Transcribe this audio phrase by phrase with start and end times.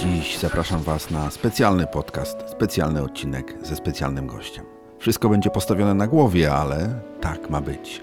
[0.00, 4.64] Dziś zapraszam Was na specjalny podcast, specjalny odcinek ze specjalnym gościem.
[4.98, 8.02] Wszystko będzie postawione na głowie, ale tak ma być.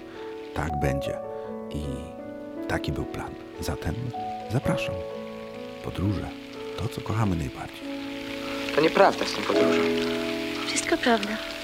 [0.54, 1.18] Tak będzie.
[1.70, 1.82] I
[2.68, 3.30] taki był plan.
[3.60, 3.94] Zatem
[4.52, 4.94] zapraszam.
[5.84, 6.28] Podróże
[6.76, 7.86] to, co kochamy najbardziej.
[8.74, 9.82] To nieprawda z tą podróżą.
[10.66, 11.55] Wszystko prawda.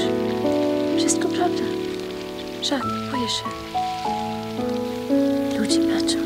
[0.00, 0.98] Podróż.
[0.98, 1.62] Wszystko prawda.
[2.62, 3.44] Żart, boję się.
[5.58, 6.18] Ludzie patrzą.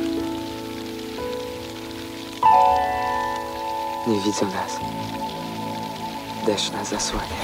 [4.06, 4.76] Nie widzą nas.
[6.46, 7.36] Deszcz nas zasłania.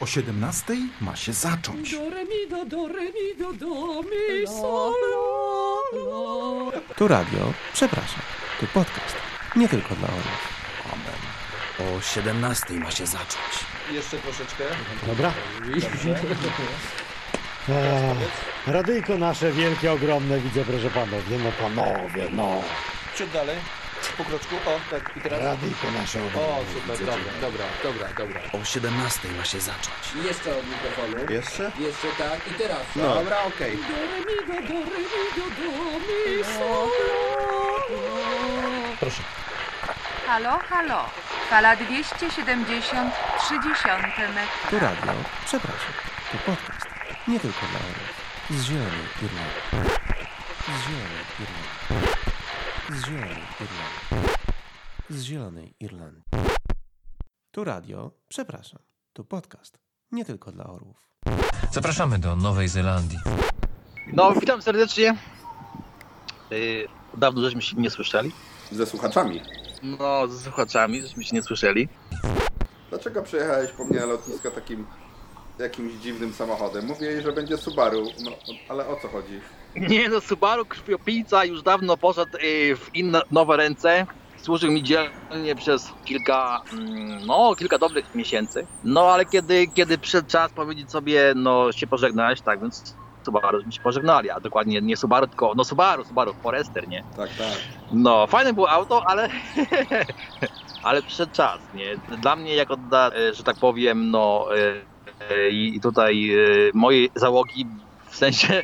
[0.00, 1.92] O 17 ma się zacząć.
[1.92, 5.25] Do, re, mi, do, do, re, mi, do, do, mi, sol.
[6.96, 8.22] Tu radio, przepraszam,
[8.60, 9.16] tu podcast.
[9.56, 10.56] Nie tylko dla orłów.
[11.78, 13.52] O 17 ma się zacząć.
[15.06, 15.32] Dobra.
[17.68, 18.14] Eee,
[18.66, 22.62] Radyjko nasze wielkie, ogromne, widzę, proszę panowie, no panowie, no.
[23.18, 23.56] Ciut dalej.
[24.18, 24.54] Po kroczku.
[24.66, 25.16] O, tak.
[25.16, 25.42] I teraz.
[25.42, 26.18] Radyjko nasze.
[26.20, 26.98] O, super.
[26.98, 28.40] Dobra, dobra, dobra, dobra.
[28.52, 30.14] O 17 ma się zacząć.
[30.24, 31.32] Jeszcze od mikrofonu.
[31.32, 31.72] Jeszcze?
[31.78, 32.40] Jeszcze tak.
[32.50, 32.82] I teraz.
[32.96, 33.14] No.
[33.14, 33.78] Dobra, okej.
[39.00, 39.10] La.
[40.26, 41.04] Halo, halo.
[41.50, 43.54] Fala 273
[44.34, 44.70] metr.
[44.70, 45.12] Tu radio,
[45.44, 45.92] przepraszam,
[46.32, 46.86] tu podcast.
[47.28, 48.12] Nie tylko dla orłów.
[48.50, 49.62] Z zielonej Irlandii.
[50.66, 52.05] Z zielonej Irlandii.
[52.90, 54.36] Z zielonej Irlandii.
[55.10, 56.22] Z zielonej Irlandii.
[57.50, 58.80] Tu radio, przepraszam,
[59.12, 59.78] tu podcast.
[60.12, 60.96] Nie tylko dla orłów.
[61.72, 63.18] Zapraszamy do Nowej Zelandii.
[64.12, 65.16] No, witam serdecznie.
[66.50, 68.32] Yy, dawno żeśmy się nie słyszeli.
[68.72, 69.42] Ze słuchaczami.
[69.82, 71.88] No, z słuchaczami żeśmy się nie słyszeli.
[72.90, 74.86] Dlaczego przyjechałeś po mnie na lotnisko takim
[75.58, 76.86] jakimś dziwnym samochodem?
[76.86, 78.30] Mówiłeś, że będzie Subaru, no
[78.68, 79.40] ale o co chodzi?
[79.76, 84.06] Nie no, Subaru krwiopijca już dawno poszedł yy, w inne, nowe ręce.
[84.36, 88.66] Służył mi dzielnie przez kilka, mm, no, kilka dobrych miesięcy.
[88.84, 93.80] No, ale kiedy, kiedy przyszedł czas powiedzieć sobie, no, się pożegnać, tak więc Subaru się
[93.82, 97.04] pożegnali, a dokładnie nie Subaru, tylko, no Subaru, Subaru Forester, nie?
[97.16, 97.58] Tak, tak.
[97.90, 99.28] No, fajne było auto, ale.
[100.82, 101.96] ale przyszedł czas, nie?
[102.18, 104.48] Dla mnie, jako, da, e, że tak powiem, no.
[105.30, 106.30] e, I tutaj
[106.74, 107.66] mojej załogi
[108.16, 108.62] w sensie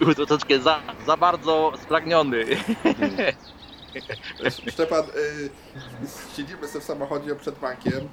[0.00, 2.44] był troszeczkę za, za bardzo spragniony.
[4.72, 5.50] Szczepan, y,
[6.36, 8.08] siedzimy sobie w samochodzie przed bankiem.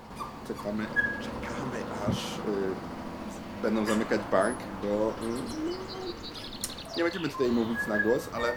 [0.47, 0.85] Czekamy,
[1.21, 1.77] czekamy
[2.09, 8.47] aż y, będą zamykać bank, bo y, nie będziemy tutaj mówić na głos, ale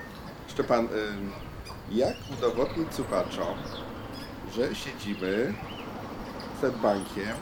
[0.48, 0.88] Szczepan, y,
[1.90, 3.56] jak udowodnić słuchaczom,
[4.56, 5.54] że siedzimy
[6.58, 7.36] przed bankiem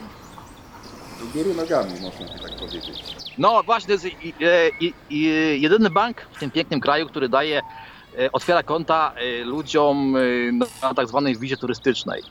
[1.21, 2.99] do góry nogami, można by tak powiedzieć.
[3.39, 5.21] No właśnie, to jest i, e, i, i,
[5.63, 7.61] jedyny bank w tym pięknym kraju, który daje,
[8.19, 10.21] e, otwiera konta e, ludziom e,
[10.83, 12.23] na tak zwanej wizie turystycznej.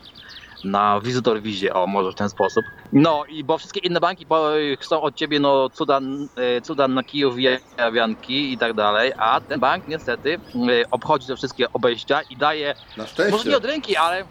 [0.64, 2.64] Na wizytor wizie, o może w ten sposób.
[2.92, 4.48] No i bo wszystkie inne banki po,
[4.80, 6.00] chcą od ciebie no cuda,
[6.36, 7.34] e, cuda na kijów,
[7.78, 12.74] jawianki i tak dalej, a ten bank niestety e, obchodzi te wszystkie obejścia i daje
[12.96, 13.32] Na szczęście.
[13.32, 14.24] może nie od ręki, ale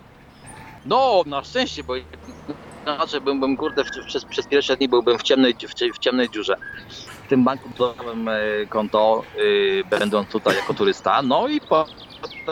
[0.86, 1.94] no na szczęście, bo
[2.84, 6.58] inaczej byłbym kurde w, przez, przez pierwsze dni byłbym w ciemnej, w, w ciemnej dziurze.
[7.26, 8.34] W tym banku dodałem e,
[8.70, 11.86] konto, y, będąc tutaj jako turysta, no i po,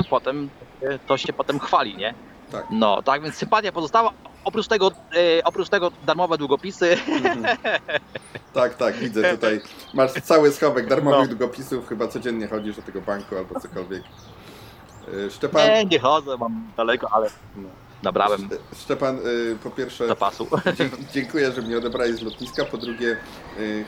[0.09, 0.49] potem
[0.81, 2.13] e, to się potem chwali, nie?
[2.51, 2.65] Tak.
[2.71, 4.13] No, tak więc sympatia pozostała.
[4.43, 4.91] Oprócz tego,
[5.37, 6.97] e, oprócz tego darmowe długopisy.
[8.53, 9.61] Tak, tak, widzę tutaj.
[9.93, 11.35] Masz cały schowek darmowych No.
[11.35, 14.03] długopisów, chyba codziennie chodzisz do tego banku albo cokolwiek.
[15.31, 17.69] Szczepan, Nie, nie chodzę, mam daleko, ale No.
[18.07, 20.47] Nabrałem Sz- Szczepan, y, po pierwsze zapasu.
[21.13, 22.65] dziękuję, że mnie odebrałeś z lotniska.
[22.65, 23.17] Po drugie,
[23.59, 23.85] y,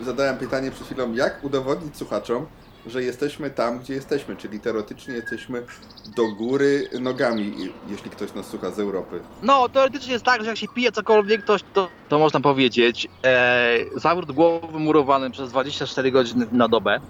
[0.00, 2.46] zadałem pytanie przed chwilą, jak udowodnić słuchaczom,
[2.86, 5.62] że jesteśmy tam, gdzie jesteśmy, czyli teoretycznie jesteśmy
[6.16, 7.54] do góry nogami,
[7.88, 9.20] jeśli ktoś nas słucha z Europy.
[9.42, 13.76] No, teoretycznie jest tak, że jak się pije cokolwiek, to, to, to można powiedzieć, e,
[13.96, 17.00] zawrót głowy murowany przez 24 godziny na dobę.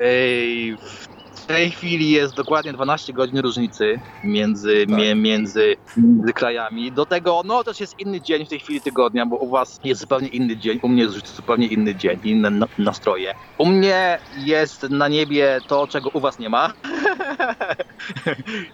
[0.00, 1.08] Ej, w
[1.54, 4.98] tej chwili jest dokładnie 12 godzin różnicy między, Tak.
[4.98, 6.92] mie, między, między krajami.
[6.92, 10.00] Do tego, no też jest inny dzień w tej chwili tygodnia, bo u was jest
[10.00, 13.34] zupełnie inny dzień, u mnie jest zupełnie inny dzień, inne na- nastroje.
[13.58, 16.72] U mnie jest na niebie to, czego u was nie ma.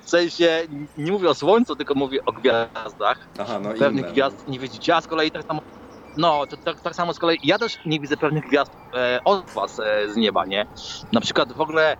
[0.05, 0.63] W sensie,
[0.97, 4.13] nie mówię o słońcu, tylko mówię o gwiazdach Aha, no pewnych inne.
[4.13, 5.61] gwiazd nie widzicie, a z kolei tak samo.
[6.17, 9.51] No, to, tak, tak samo z kolei ja też nie widzę pewnych gwiazd e, od
[9.51, 10.67] was e, z nieba, nie?
[11.13, 11.97] Na przykład w ogóle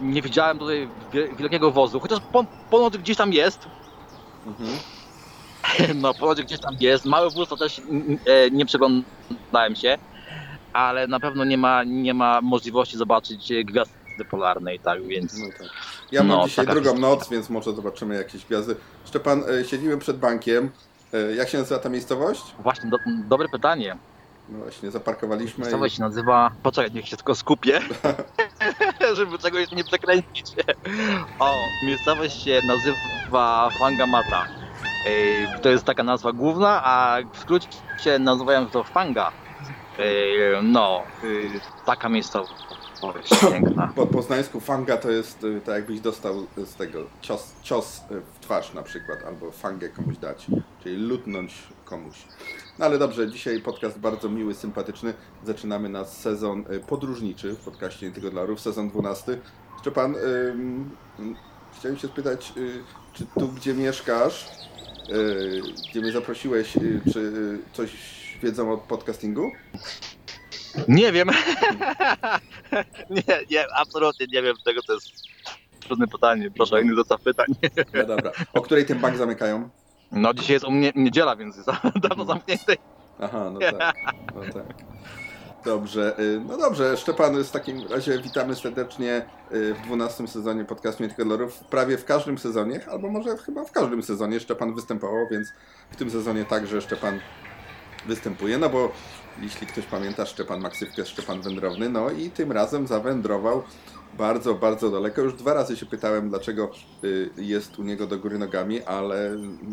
[0.00, 3.58] nie widziałem tutaj wie- wielkiego wozu, chociaż po, ponoć gdzieś tam jest.
[5.94, 7.04] No, ponoć gdzieś tam jest.
[7.04, 7.78] Mały wóz to też
[8.26, 9.98] e, nie przeglądałem się,
[10.72, 15.38] ale na pewno nie ma, nie ma możliwości zobaczyć gwiazdy polarnej, tak więc.
[15.38, 15.68] No tak.
[16.12, 17.08] Ja mam no, dzisiaj drugą historia.
[17.08, 18.76] noc, więc może zobaczymy jakieś gwiazdy.
[19.04, 20.70] Szczepan, e, siedzimy przed bankiem.
[21.14, 22.42] E, Jak się nazywa ta miejscowość?
[22.58, 22.96] Właśnie, do,
[23.28, 23.96] dobre pytanie.
[24.48, 25.62] No właśnie, zaparkowaliśmy.
[25.62, 26.50] Miejscowość i- się nazywa.
[26.62, 27.80] Poczekaj, niech się tylko skupię,
[29.16, 30.54] żeby czegoś nie przekręcić.
[31.38, 31.54] O,
[31.86, 34.44] miejscowość się nazywa Fangamata.
[35.62, 39.32] To jest taka nazwa główna, a w skrócie nazywają to Fanga.
[40.62, 41.06] No,
[41.84, 42.50] taka miejscowość
[43.50, 43.92] piękna.
[43.96, 48.40] Po poznańsku fanga to jest y, tak jakbyś dostał z tego cios, cios y, w
[48.40, 50.46] twarz na przykład, albo fangę komuś dać,
[50.82, 52.14] czyli lutnąć komuś.
[52.78, 55.14] No ale dobrze, dzisiaj podcast bardzo miły, sympatyczny.
[55.44, 59.38] Zaczynamy nasz sezon y, podróżniczy w podcaście Nie Tylko dla Rów, sezon 12.
[59.80, 60.14] Szczepan,
[61.78, 62.52] chciałem się spytać,
[63.12, 64.48] czy tu gdzie mieszkasz,
[65.90, 66.72] gdzie mnie zaprosiłeś,
[67.12, 67.32] czy
[67.72, 67.96] coś
[68.42, 69.50] wiedzą o podcastingu?
[70.88, 71.28] Nie wiem.
[73.10, 75.06] nie, nie, absolutnie nie wiem tego, to jest
[75.80, 76.50] trudne pytanie.
[76.50, 77.46] Proszę o inny zestaw pytań.
[77.94, 78.30] No dobra.
[78.54, 79.68] O której ten bank zamykają?
[80.12, 81.68] No dzisiaj jest u mnie niedziela, więc jest
[82.08, 82.76] dawno zamknięty.
[83.20, 83.96] Aha, no tak.
[84.34, 84.86] No tak.
[85.64, 91.02] Dobrze, y, no dobrze, Szczepan, w takim razie witamy serdecznie y, w 12 sezonie podcastu
[91.02, 91.48] Nie Tylko.
[91.70, 95.48] Prawie w każdym sezonie, albo może chyba w każdym sezonie Szczepan występował, więc
[95.90, 97.20] w tym sezonie także Szczepan
[98.06, 98.92] występuje, no bo
[99.42, 103.62] jeśli ktoś pamięta, Szczepan ma ksywkę Szczepan Wędrowny, no i tym razem zawędrował
[104.18, 105.20] bardzo, bardzo daleko.
[105.22, 106.70] Już dwa razy się pytałem, dlaczego
[107.04, 109.30] y, jest u niego do góry nogami, ale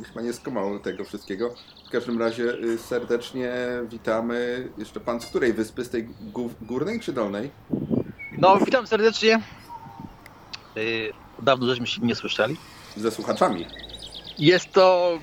[0.07, 1.53] chyba nie skumał tego wszystkiego.
[1.87, 3.53] W każdym razie y, serdecznie
[3.89, 4.67] witamy.
[4.77, 5.85] Jeszcze pan z której wyspy?
[5.85, 7.51] Z tej gó- górnej czy dolnej?
[8.37, 9.41] No, witam serdecznie.
[10.75, 12.57] Yy, dawno żeśmy się nie słyszeli.
[12.97, 13.65] Ze słuchaczami.
[14.39, 15.19] Jest to,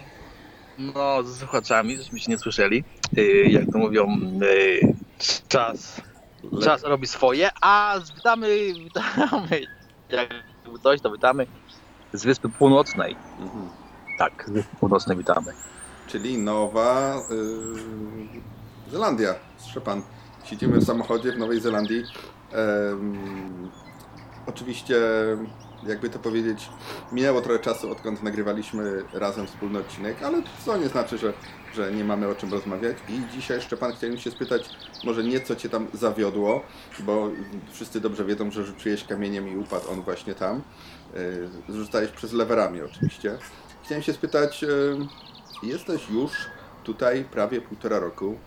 [0.78, 2.84] no, z słuchaczami, żeśmy się nie słyszeli.
[3.12, 4.06] Yy, jak to mówią,
[4.40, 4.94] yy,
[5.48, 6.00] czas,
[6.62, 9.60] czas robi swoje, a z- witamy, witamy,
[10.10, 11.46] jakby coś, to witamy
[12.12, 13.16] z Wyspy Północnej.
[14.18, 15.52] Tak, z Wyspy Północnej witamy.
[16.06, 17.16] Czyli Nowa
[18.88, 19.34] y, Zelandia.
[19.70, 20.02] Szczepan.
[20.44, 22.04] Siedzimy w samochodzie w Nowej Zelandii.
[24.46, 24.96] Oczywiście,
[25.86, 26.68] jakby to powiedzieć,
[27.12, 31.32] minęło trochę czasu, odkąd nagrywaliśmy razem wspólny odcinek, ale co nie znaczy, że,
[31.74, 32.96] że nie mamy o czym rozmawiać.
[33.08, 34.70] I dzisiaj, Szczepan, chciałem się spytać,
[35.04, 36.62] może nieco Cię tam zawiodło,
[37.00, 37.30] bo
[37.72, 40.62] wszyscy dobrze wiedzą, że rzuciłeś kamieniem i upadł on właśnie tam.
[41.68, 43.38] Y, Rzucałeś przez lewerami oczywiście.
[43.84, 44.96] Chciałem się spytać, y,
[45.62, 46.32] jesteś już
[46.84, 48.38] tutaj prawie półtora roku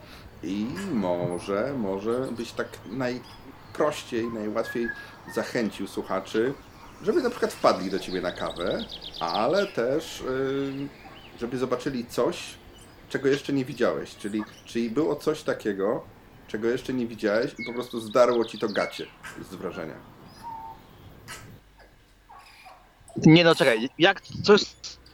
[0.44, 4.90] i może, może byś tak najprościej, najłatwiej
[5.36, 6.54] zachęcił słuchaczy,
[7.02, 8.86] żeby na przykład wpadli do Ciebie na kawę,
[9.20, 10.88] ale też y,
[11.40, 12.38] żeby zobaczyli coś,
[13.10, 16.04] czego jeszcze nie widziałeś, czyli, czyli było coś takiego,
[16.48, 19.06] czego jeszcze nie widziałeś i po prostu zdarło Ci to gacie
[19.52, 19.96] z wrażenia.
[23.18, 24.62] Nie no, czekaj, jak coś,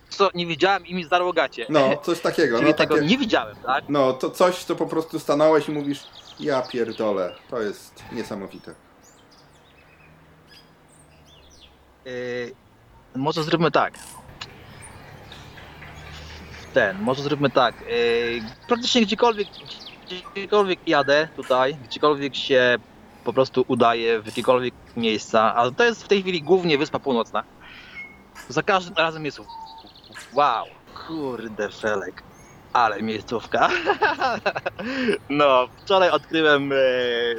[0.10, 1.66] co nie widziałem i mi zdarło gacie.
[1.70, 2.58] No, coś takiego.
[2.58, 3.84] Czyli no, tego takie- nie widziałem, tak?
[3.90, 6.08] No, to coś, co po prostu stanąłeś i mówisz,
[6.40, 8.72] ja pierdolę, to jest niesamowite.
[8.72, 8.76] Yy,
[13.16, 13.94] może zróbmy tak.
[16.74, 17.76] Ten, może zróbmy tak.
[17.82, 19.48] Yy, praktycznie gdziekolwiek,
[20.36, 22.78] gdziekolwiek jadę tutaj, gdziekolwiek się
[23.24, 27.44] po prostu udaję, w jakiekolwiek miejsca, ale to jest w tej chwili głównie Wyspa Północna.
[28.50, 29.40] Za każdym razem jest
[30.34, 30.66] wow,
[31.08, 32.24] kurde felek,
[32.74, 33.70] ale miejscówka.
[35.30, 36.76] No, wczoraj odkryłem, e,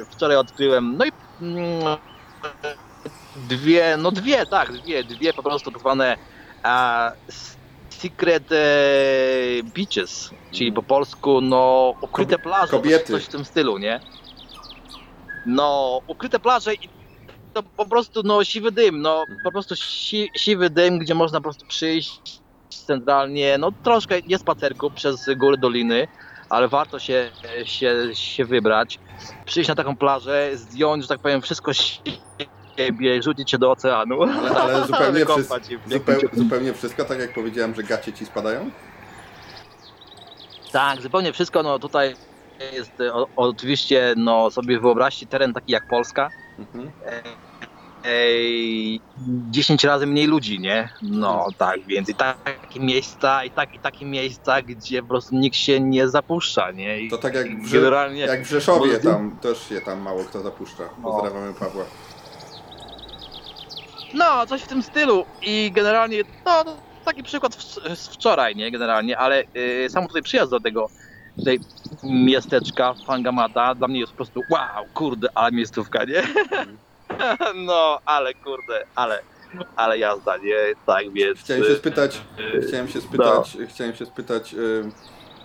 [0.09, 1.11] wczoraj odkryłem, no i
[1.41, 1.97] mm,
[3.35, 6.17] dwie, no dwie, tak, dwie, dwie po prostu tak zwane
[6.63, 7.11] a,
[7.93, 8.55] secret e,
[9.75, 13.13] beaches, czyli po polsku, no, ukryte plaże, kobiety.
[13.13, 13.99] Coś, w tym stylu, nie?
[15.45, 16.89] No, ukryte plaże i
[17.53, 21.43] to po prostu, no, siwy dym, no, po prostu si, siwy dym, gdzie można po
[21.43, 22.41] prostu przyjść
[22.85, 26.07] centralnie, no, troszkę nie spacerku przez góry, doliny,
[26.49, 27.31] ale warto się,
[27.63, 28.99] się, się wybrać,
[29.45, 31.71] przyjść na taką plażę, zdjąć, że tak powiem, wszystko
[32.73, 34.23] z siebie, rzucić się do oceanu.
[34.23, 38.13] Ale, ale zupełnie, wszystko, się w zupeł, pięknym zupełnie wszystko, tak jak powiedziałem, że gacie
[38.13, 38.71] Ci spadają?
[40.71, 41.63] Tak, zupełnie wszystko.
[41.63, 42.15] No tutaj
[42.73, 46.29] jest e, o, oczywiście, no sobie wyobraźcie teren taki jak Polska.
[46.59, 46.91] Mhm.
[47.05, 47.21] E,
[48.05, 49.01] Ej,
[49.51, 50.89] 10 razy mniej ludzi, nie?
[51.01, 55.55] No tak, więc i takie miejsca, i, tak, i takie miejsca, gdzie po prostu nikt
[55.55, 57.01] się nie zapuszcza, nie?
[57.01, 60.41] I To tak jak w, generalnie jak w Rzeszowie, tam też się tam mało kto
[60.41, 60.83] zapuszcza.
[61.03, 61.83] Pozdrawiamy Pawła.
[64.13, 66.63] No, coś w tym stylu i generalnie, no,
[67.05, 70.89] taki przykład w- z wczoraj, nie, generalnie, ale y, sam tutaj przyjazd do tego
[71.37, 71.59] tutaj
[72.03, 76.23] miasteczka Fangamata dla mnie jest po prostu wow, kurde, ale miejscówka, nie?
[77.55, 79.21] No, ale kurde, ale,
[79.75, 80.55] ale jazda, nie?
[80.85, 81.39] Tak więc...
[81.39, 82.21] Chciałem się spytać,
[82.55, 83.05] y, chciałem się no.
[83.05, 84.57] spytać, chciałem się spytać, y,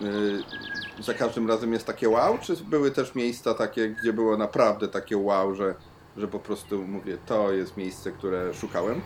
[0.03, 4.89] y, za każdym razem jest takie wow, czy były też miejsca takie, gdzie było naprawdę
[4.89, 5.75] takie wow, że,
[6.17, 9.03] że po prostu mówię, to jest miejsce, które szukałem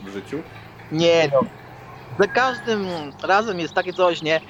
[0.00, 0.42] w życiu?
[0.90, 1.40] Nie no.
[2.18, 2.86] Za każdym
[3.22, 4.40] razem jest takie coś, nie?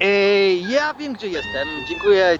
[0.00, 1.68] Ej, ja wiem gdzie jestem.
[1.88, 2.36] Dziękuję,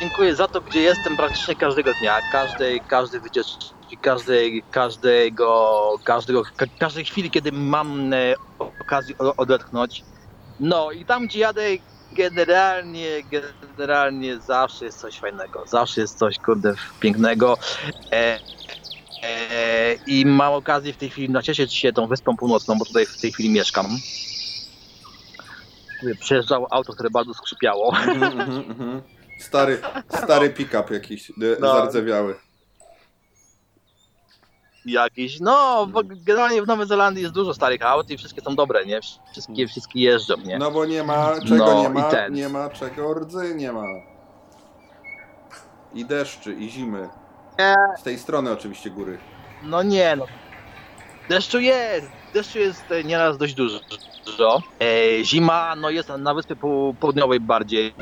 [0.00, 6.66] dziękuję za to, gdzie jestem praktycznie każdego dnia, każdej, każdej wycieczki, każdej, każdego, każdego, ka-
[6.78, 10.04] każdej chwili, kiedy mam e, okazję odetchnąć.
[10.58, 11.62] No i tam gdzie jadę
[12.12, 13.22] generalnie,
[13.76, 17.56] generalnie zawsze jest coś fajnego, zawsze jest coś kurde pięknego.
[18.12, 18.38] E,
[19.22, 23.20] E, I mam okazję w tej chwili nacieszyć się tą wyspą północną, bo tutaj w
[23.20, 23.86] tej chwili mieszkam.
[26.20, 27.96] Przejeżdżało auto, które bardzo skrzypiało.
[27.96, 29.02] Mhm, mhm, mhm.
[29.40, 29.78] Stary,
[30.24, 31.74] stary pick-up jakiś, y, No.
[31.74, 32.34] zardzewiały.
[34.92, 38.86] Jakiś, no, bo generalnie w Nowej Zelandii jest dużo starych aut i wszystkie są dobre,
[38.86, 39.00] nie?
[39.32, 40.58] Wszystkie, wszystkie jeżdżą, nie?
[40.58, 42.32] No bo nie ma czego No, nie i ma, ten.
[42.34, 43.82] nie ma czego rdzy nie ma.
[45.94, 47.08] I deszczy, i zimy.
[47.98, 49.18] Z tej strony oczywiście góry.
[49.62, 50.26] No nie, no.
[51.28, 53.78] Deszczu jest, deszczu jest e, nieraz dość dużo.
[54.80, 57.94] E, zima, no jest na wyspie Pół- południowej bardziej.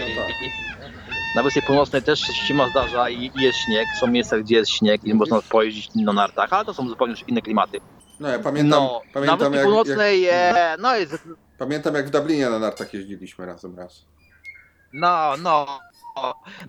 [1.37, 3.87] Na wyspie północnej też się zima zdarza i i jest śnieg.
[4.01, 7.29] Są miejsca, gdzie jest śnieg i można pojeździć na nartach, ale to są zupełnie już
[7.29, 7.81] inne klimaty.
[8.21, 11.29] No ja pamiętam, no, na pamiętam wyspie jak, północnej, jak, e, no jest
[11.59, 14.05] Pamiętam jak w Dublinie na nartach jeździliśmy razem raz.
[14.93, 15.67] No, no.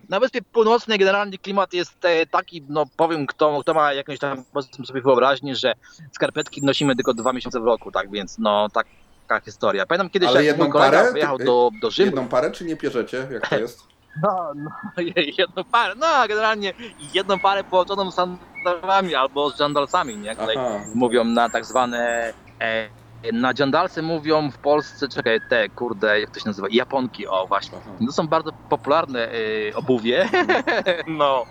[0.09, 4.43] Na Wyspie Północnej generalnie klimat jest e, taki, no powiem, kto, kto ma jakąś tam
[4.53, 5.74] powiedzmy sobie wyobraźnię, że
[6.12, 9.86] skarpetki nosimy tylko dwa miesiące w roku, tak więc no taka historia.
[9.86, 11.12] Pamiętam kiedyś, Ale jak jedną mój kolega parę?
[11.12, 12.05] wyjechał do, do Rzymu.
[12.05, 13.27] Jedną parę czy nie pierzecie?
[13.31, 13.96] Jak to jest?
[14.24, 14.71] No, no,
[15.39, 16.74] jedną parę, no generalnie
[17.13, 20.36] jedną parę połączoną z sandałami albo z żandalsami, nie?
[20.36, 20.86] Tutaj Aha.
[20.95, 22.33] mówią na tak zwane,
[22.63, 22.89] e,
[23.33, 27.79] na żandalsy mówią w Polsce, czekaj, te kurde, jak to się nazywa, japonki, o właśnie.
[28.05, 29.36] To są bardzo popularne e,
[29.75, 30.29] obuwie,
[31.07, 31.45] no.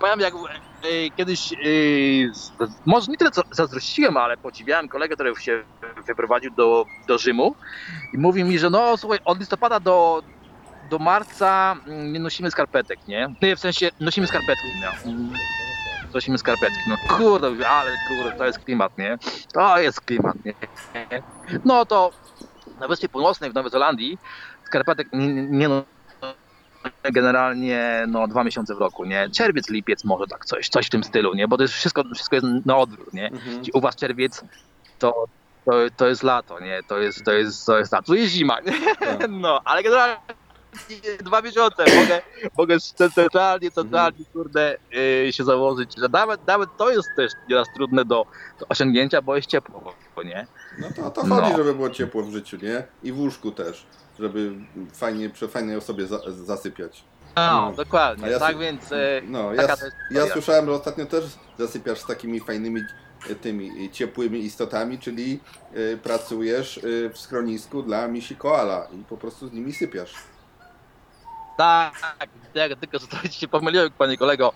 [0.00, 0.34] Pamiętam jak
[0.82, 1.56] e, kiedyś, e,
[2.86, 5.64] może nie tyle co zazdrościłem, ale podziwiałem kolegę, który się
[6.06, 7.54] wyprowadził do, do Rzymu
[8.14, 10.22] i mówi mi, że no słuchaj, od listopada do,
[10.92, 13.34] do marca mm, nie nosimy skarpetek, nie?
[13.42, 15.10] Nie, w sensie nosimy skarpetki, no.
[15.10, 15.30] Mm,
[16.14, 19.18] Nosimy skarpetki, no kurde, ale kurde, to jest klimat, nie?
[19.52, 20.54] To jest klimat, nie?
[21.64, 22.10] No to
[22.80, 24.18] na Wyspie Północnej w Nowej Zelandii
[24.66, 25.84] skarpetek nie, nie, no,
[27.12, 29.30] generalnie no dwa miesiące w roku, nie?
[29.30, 31.48] Czerwiec, lipiec może tak coś, coś w tym stylu, nie?
[31.48, 33.26] Bo to jest wszystko, wszystko jest na odwrót, nie?
[33.26, 33.62] Mhm.
[33.74, 34.44] U was czerwiec
[34.98, 35.24] to,
[35.64, 36.80] to, to jest lato, nie?
[36.88, 38.72] To jest, to jest, to jest lato, tu jest zima, nie?
[39.28, 40.16] No, ale generalnie
[41.20, 42.22] dwa miesiące mogę,
[42.58, 42.80] mogę
[43.14, 44.76] centralnie, centralnie, kurde,
[45.24, 48.26] yy, się założyć, że nawet, nawet to jest też nieraz trudne do,
[48.60, 50.46] do osiągnięcia, bo jest ciepło, nie?
[50.78, 51.56] No to o to chodzi, No.
[51.56, 52.84] żeby było ciepło w życiu, nie?
[53.02, 53.86] I w łóżku też,
[54.18, 54.52] żeby
[54.94, 57.04] fajnie, przy fajnej osobie za, zasypiać.
[57.36, 59.76] No, dokładnie, A ja tak więc e, No, ja,
[60.10, 61.24] ja słyszałem, że ostatnio też
[61.58, 62.80] zasypiasz z takimi fajnymi
[63.30, 65.40] e, tymi e, ciepłymi istotami, czyli
[65.74, 70.14] e, pracujesz e, w schronisku dla misi koala i po prostu z nimi sypiasz.
[71.56, 71.94] Tak,
[72.54, 74.52] tak, tylko że ci się pomyliłem, panie kolego.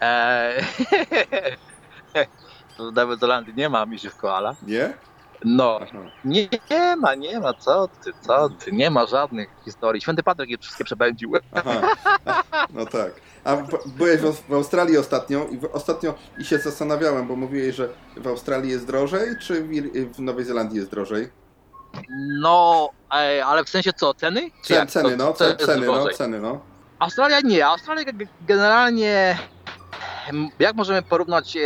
[0.00, 0.64] Eee,
[2.78, 4.56] w Nowej Zelandii nie ma misiów koala.
[4.66, 4.94] Nie?
[5.44, 5.80] No,
[6.24, 10.02] nie, nie ma, nie ma, co ty, co ty, nie ma żadnych historii.
[10.02, 11.32] Święty Patryk je wszystkie przepędził.
[12.74, 13.12] No tak.
[13.44, 18.70] A byłeś w, Australii ostatnio i ostatnio i się zastanawiałem, bo mówiłeś, że w Australii
[18.70, 19.68] jest drożej, czy
[20.12, 21.28] w Nowej Zelandii jest drożej?
[22.40, 24.50] No, e, ale w sensie co, ceny?
[24.64, 26.66] Czy Cen, ceny, no, co ce, jest ceny, no, ceny, no.
[26.98, 29.38] Australia nie, Australia ge- generalnie
[30.28, 31.60] em, jak możemy porównać e,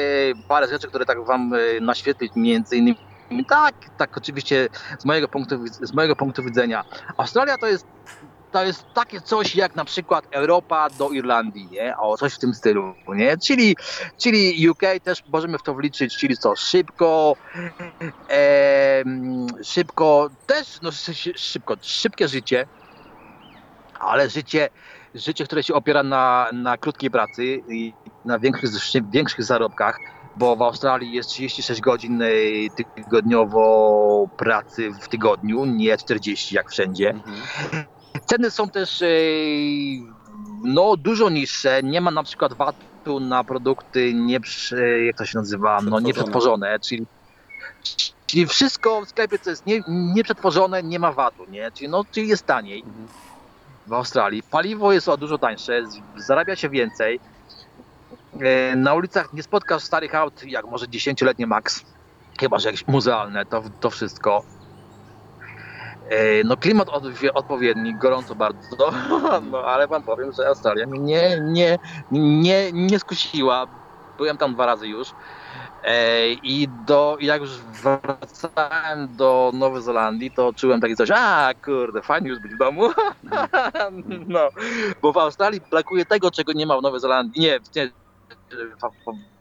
[0.48, 2.98] parę rzeczy, które tak wam e, naświetlić między innymi
[3.48, 4.68] tak, tak oczywiście
[4.98, 6.84] z mojego punktu, z mojego punktu widzenia.
[7.18, 7.86] Australia to jest
[8.52, 11.94] to jest takie coś jak na przykład Europa do Irlandii, nie?
[11.98, 13.36] O, coś w tym stylu, nie?
[13.38, 13.76] Czyli,
[14.20, 17.34] czyli UK też możemy w to wliczyć, czyli co, szybko,
[18.28, 22.66] em, szybko, też, no szy- szybko, szybkie życie,
[24.00, 24.68] ale życie,
[25.14, 27.92] życie, które się opiera na, na krótkiej pracy i
[28.24, 28.70] na większych,
[29.10, 29.98] większych zarobkach,
[30.36, 32.26] bo w Australii jest 36 godzin e,
[32.94, 37.14] tygodniowo pracy w tygodniu, nie 40 jak wszędzie.
[38.26, 39.06] Ceny są też e,
[40.64, 41.82] no, dużo niższe.
[41.82, 44.40] Nie ma na przykład VAT-u na produkty nie,
[45.06, 46.06] jak to się nazywa, no, Przetworzone.
[46.06, 47.06] nieprzetworzone, czyli
[48.26, 51.72] Czyli wszystko w sklepie, co jest nie, nieprzetworzone, nie ma VAT-u, nie?
[51.72, 52.84] Czyli, no, czyli jest taniej
[53.86, 54.42] w Australii.
[54.50, 55.82] Paliwo jest o dużo tańsze,
[56.16, 57.20] zarabia się więcej.
[58.40, 61.84] E, Na ulicach nie spotkasz starych aut, jak może 10-letnie max,
[62.40, 64.44] chyba że jakieś muzealne, to, to wszystko.
[66.08, 68.92] E, No klimat od, odpowiedni, gorąco bardzo,
[69.50, 71.78] no ale wam powiem, że Australia mnie nie,
[72.10, 73.66] nie, nie, skusiła.
[74.18, 75.08] Byłem tam dwa razy już.
[75.84, 82.02] E, I do, jak już wracałem do Nowej Zelandii, to czułem takie coś, a kurde,
[82.02, 82.90] fajnie już być w domu.
[84.26, 84.48] no,
[85.02, 87.42] bo w Australii brakuje tego, czego nie ma w Nowej Zelandii.
[87.42, 87.90] Nie, nie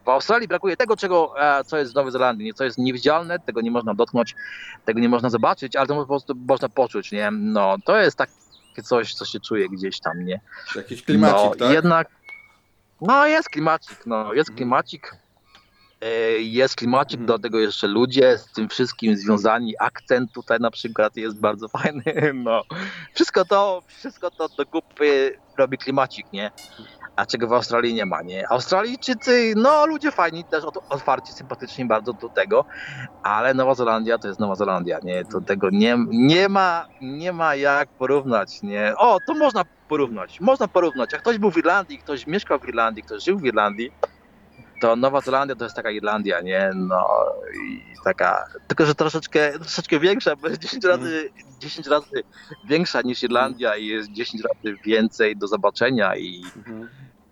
[0.08, 3.60] w, Australii brakuje tego, czego, e, co jest w Nowej Zelandii, co jest niewidzialne, tego
[3.60, 4.34] nie można dotknąć,
[4.84, 7.30] tego nie można zobaczyć, ale to po prostu można poczuć, nie?
[7.30, 8.32] No, to jest takie
[8.84, 10.40] coś, co się czuje gdzieś tam, nie?
[10.76, 11.72] Jakiś klimacik, no, tak?
[11.72, 12.08] Jednak,
[13.00, 15.16] no jest klimacik, no, jest klimacik.
[16.00, 21.16] E, Jest klimacik, do tego jeszcze ludzie z tym wszystkim związani, akcent tutaj na przykład
[21.16, 22.62] jest bardzo fajny, no.
[23.14, 26.50] Wszystko to, wszystko to do kupy robi klimacik, nie?
[27.18, 28.44] A czego w Australii nie ma, nie?
[28.50, 32.64] Australijczycy, no ludzie fajni, też ot- otwarci, sympatyczni bardzo do tego,
[33.22, 35.22] ale Nowa Zelandia to jest Nowa Zelandia, nie?
[35.32, 38.92] To tego nie, nie ma, nie ma jak porównać, nie?
[38.98, 41.12] O, to można porównać, można porównać.
[41.12, 43.90] Jak ktoś był w Irlandii, ktoś mieszkał w Irlandii, ktoś żył w Irlandii,
[44.80, 46.70] to Nowa Zelandia to jest taka Irlandia, nie?
[46.74, 47.06] No
[47.62, 52.22] i taka, tylko że troszeczkę, troszeczkę większa, bo jest 10 razy, 10 razy
[52.68, 56.42] większa niż Irlandia i jest 10 razy więcej do zobaczenia i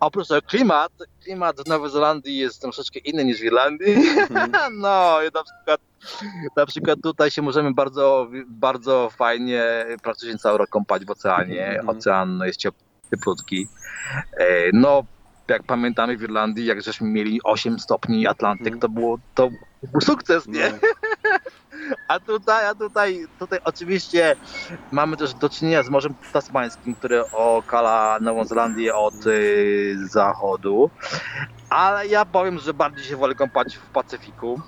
[0.00, 0.92] oprócz tego klimat,
[1.24, 3.96] klimat w Nowej Zelandii jest troszeczkę inny niż w Irlandii.
[4.72, 5.80] No i na przykład,
[6.56, 11.80] na przykład tutaj się możemy bardzo, bardzo fajnie praktycznie cały rok kąpać w oceanie.
[11.86, 12.60] Ocean jest
[13.10, 13.68] cieplutki.
[14.38, 15.04] E, No
[15.48, 19.50] jak pamiętamy w Irlandii, jak żeśmy mieli 8 stopni Atlantyk, to było to
[19.82, 20.72] był sukces, nie?
[22.08, 24.36] A tutaj, a tutaj, tutaj oczywiście
[24.92, 30.90] mamy też do czynienia z Morzem Tasmańskim, które okala Nową Zelandię od y, zachodu.
[31.70, 34.60] Ale ja powiem, że bardziej się wolę kąpać w Pacyfiku.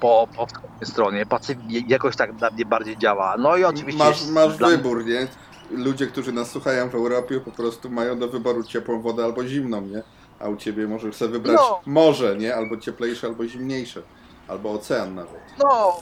[0.00, 1.26] Po, po wschodniej stronie.
[1.26, 3.36] Pacyfik jakoś tak dla mnie bardziej działa.
[3.38, 4.04] No i oczywiście.
[4.04, 5.26] Masz, masz wybór, nie?
[5.70, 9.80] Ludzie, którzy nas słuchają w Europie, po prostu mają do wyboru ciepłą wodę albo zimną,
[9.80, 10.02] nie?
[10.40, 11.80] A u ciebie możesz sobie wybrać No.
[11.86, 12.54] morze, nie?
[12.56, 14.02] Albo cieplejsze, albo zimniejsze.
[14.48, 15.40] Albo ocean nawet.
[15.58, 16.00] No,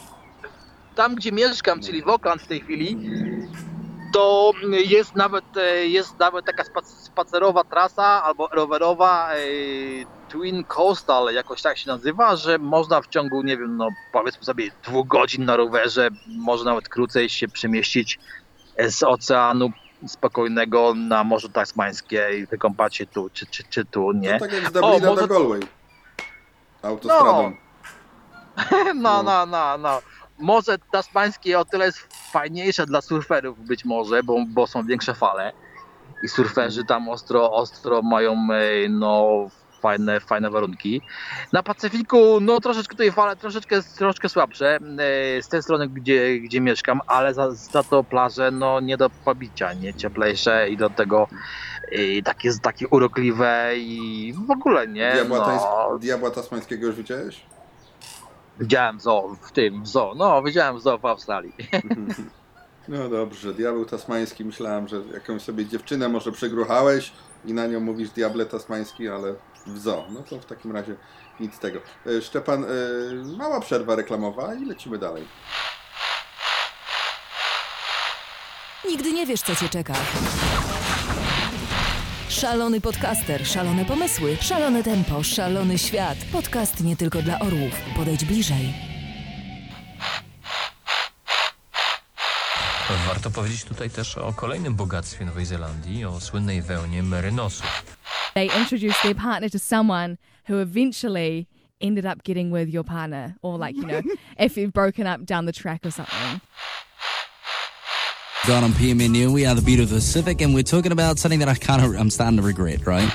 [0.94, 3.10] tam gdzie mieszkam, czyli w Oakland w tej chwili,
[4.12, 4.52] to
[4.86, 9.36] jest nawet, e, jest nawet taka spac- spacerowa trasa albo rowerowa e,
[10.28, 14.70] Twin Coastal, jakoś tak się nazywa, że można w ciągu, nie wiem, no powiedzmy sobie
[14.84, 18.18] dwóch godzin na rowerze, może nawet krócej się przemieścić
[18.90, 19.70] z oceanu
[20.06, 24.40] spokojnego na Morzu Tasmańskie i wykąpać się tu, czy, czy, czy tu, nie?
[24.40, 25.60] Tak jak z Dublina może- do Galway.
[26.82, 27.52] Autostradą.
[28.94, 30.02] No, no, no, no.
[30.38, 31.98] Morze tasmańskie o tyle jest
[32.32, 35.52] fajniejsze dla surferów być może, bo, bo są większe fale
[36.24, 39.46] i surferzy tam ostro, ostro mają e, no,
[39.82, 41.00] fajne, fajne warunki.
[41.52, 46.60] Na Pacyfiku, no troszeczkę tutaj fale, troszeczkę, troszeczkę słabsze e, z tej strony, gdzie, gdzie
[46.60, 51.28] mieszkam, ale za, za to plaże, no nie do pobicia, nie cieplejsze i do tego
[51.92, 55.12] e, takie, takie urokliwe i w ogóle nie.
[55.12, 55.44] Diabła, no.
[55.44, 57.40] tańs- Diabła tasmańskiego już widziałeś?
[58.60, 60.14] Widziałem w zoo, w tym w zoo.
[60.16, 61.52] No, widziałem w zoo w Australii.
[62.88, 64.44] No dobrze, diabeł tasmański.
[64.44, 67.12] Myślałem, że jakąś sobie dziewczynę może przegruchałeś
[67.44, 69.34] i na nią mówisz diable tasmański, ale
[69.66, 70.04] w zoo.
[70.10, 70.96] No to w takim razie
[71.40, 71.78] nic z tego.
[72.06, 72.68] E, Szczepan, e,
[73.36, 75.24] mała przerwa reklamowa i lecimy dalej.
[78.88, 79.94] Nigdy nie wiesz, co cię czeka.
[82.28, 86.18] Szalony podcaster, szalone pomysły, szalone tempo, szalony świat.
[86.32, 87.72] Podcast nie tylko dla orłów.
[87.96, 88.74] Podejdź bliżej.
[93.06, 97.84] Warto powiedzieć tutaj też o kolejnym bogactwie Nowej Zelandii, o słynnej wełnie merynosów.
[98.34, 101.48] They introduced their partner to someone who eventually
[101.80, 104.02] ended up getting with your partner, or like, you know,
[104.38, 106.40] if you've broken up down the track or something.
[108.46, 109.32] God, I'm PMN Neil.
[109.32, 111.84] We are the Beauty of the Pacific, and we're talking about something that I kind
[111.84, 113.10] of, I'm starting to regret, right?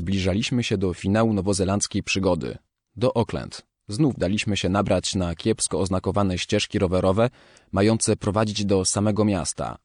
[0.00, 2.58] Zbliżaliśmy się do finału nowozelandzkiej przygody.
[2.96, 3.62] Do Auckland.
[3.88, 7.30] Znów daliśmy się nabrać na kiepsko oznakowane ścieżki rowerowe,
[7.72, 9.78] mające prowadzić do samego miasta.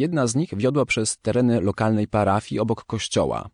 [0.00, 3.48] Jedna z nich wiodła przez tereny lokalnej parafii obok kościoła.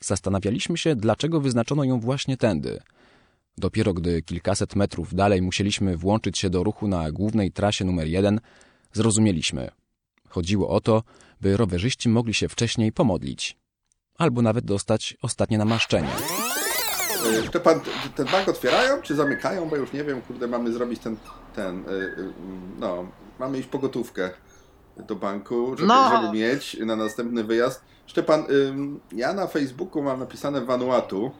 [0.00, 2.80] Zastanawialiśmy się, dlaczego wyznaczono ją właśnie tędy.
[3.58, 8.40] Dopiero gdy kilkaset metrów dalej musieliśmy włączyć się do ruchu na głównej trasie numer jeden,
[8.92, 9.70] zrozumieliśmy.
[10.28, 11.02] Chodziło o to,
[11.40, 13.56] by rowerzyści mogli się wcześniej pomodlić.
[14.18, 16.10] Albo nawet dostać ostatnie namaszczenie.
[17.26, 19.68] Y, Szczepan, t- ten bank otwierają, czy zamykają?
[19.68, 21.16] Bo już nie wiem, kurde, mamy zrobić ten,
[21.56, 22.32] ten, y, y,
[22.78, 23.06] no,
[23.38, 24.30] mamy iść po gotówkę
[24.96, 26.10] do banku, żeby, No.
[26.10, 27.84] żeby mieć na następny wyjazd.
[28.06, 28.44] Szczepan,
[29.12, 31.30] ja na Facebooku mam napisane Vanuatu.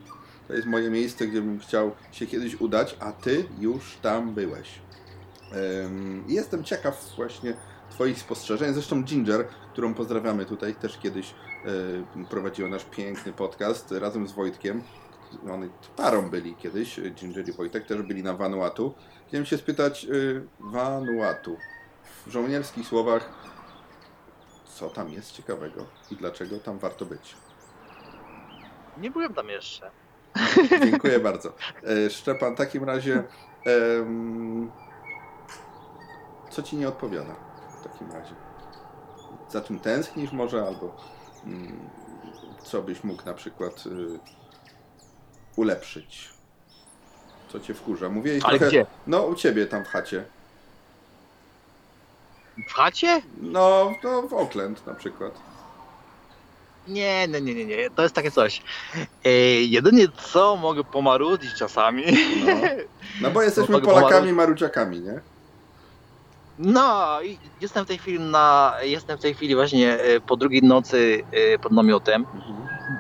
[0.49, 4.69] To jest moje miejsce, gdzie bym chciał się kiedyś udać, a ty już tam byłeś.
[6.29, 7.55] Jestem ciekaw właśnie
[7.90, 8.73] Twoich spostrzeżeń.
[8.75, 11.35] Zresztą Ginger, którą pozdrawiamy tutaj, też kiedyś
[12.31, 14.83] prowadziła nasz piękny podcast razem z Wojtkiem.
[15.51, 18.95] Oni parą byli kiedyś, Ginger i Wojtek, też byli na Vanuatu.
[19.29, 21.57] Chciałem się spytać, y, Vanuatu,
[22.27, 23.31] w żołnierskich słowach,
[24.65, 27.37] co tam jest ciekawego i dlaczego tam warto być?
[28.99, 29.91] Nie byłem tam jeszcze.
[30.85, 31.53] Dziękuję bardzo.
[32.07, 33.23] E, Szczepan, w takim razie,
[33.65, 34.71] em,
[36.51, 37.35] co ci nie odpowiada
[37.81, 38.35] w takim razie?
[39.49, 40.97] Za czym tęsknisz może, albo
[41.45, 41.91] mm,
[42.62, 44.19] co byś mógł na przykład y,
[45.57, 46.31] ulepszyć?
[47.49, 48.09] Co cię wkurza?
[48.09, 48.71] Mówiłeś Ale trochę...
[48.71, 48.87] gdzie?
[49.07, 50.25] No, u ciebie tam w chacie.
[52.69, 53.23] W chacie?
[53.40, 55.33] No, no w Oakland na przykład.
[56.88, 57.90] Nie, nie, nie, nie, nie.
[57.90, 58.62] To jest takie coś.
[59.25, 59.31] E,
[59.62, 62.05] jedynie co mogę pomarudzić czasami.
[62.47, 62.53] No,
[63.21, 65.21] no bo jesteśmy Polakami, marudziakami, nie?
[66.59, 67.19] No,
[67.61, 68.75] jestem w tej chwili na.
[68.83, 72.27] Jestem w tej chwili właśnie e, po drugiej nocy e, pod namiotem.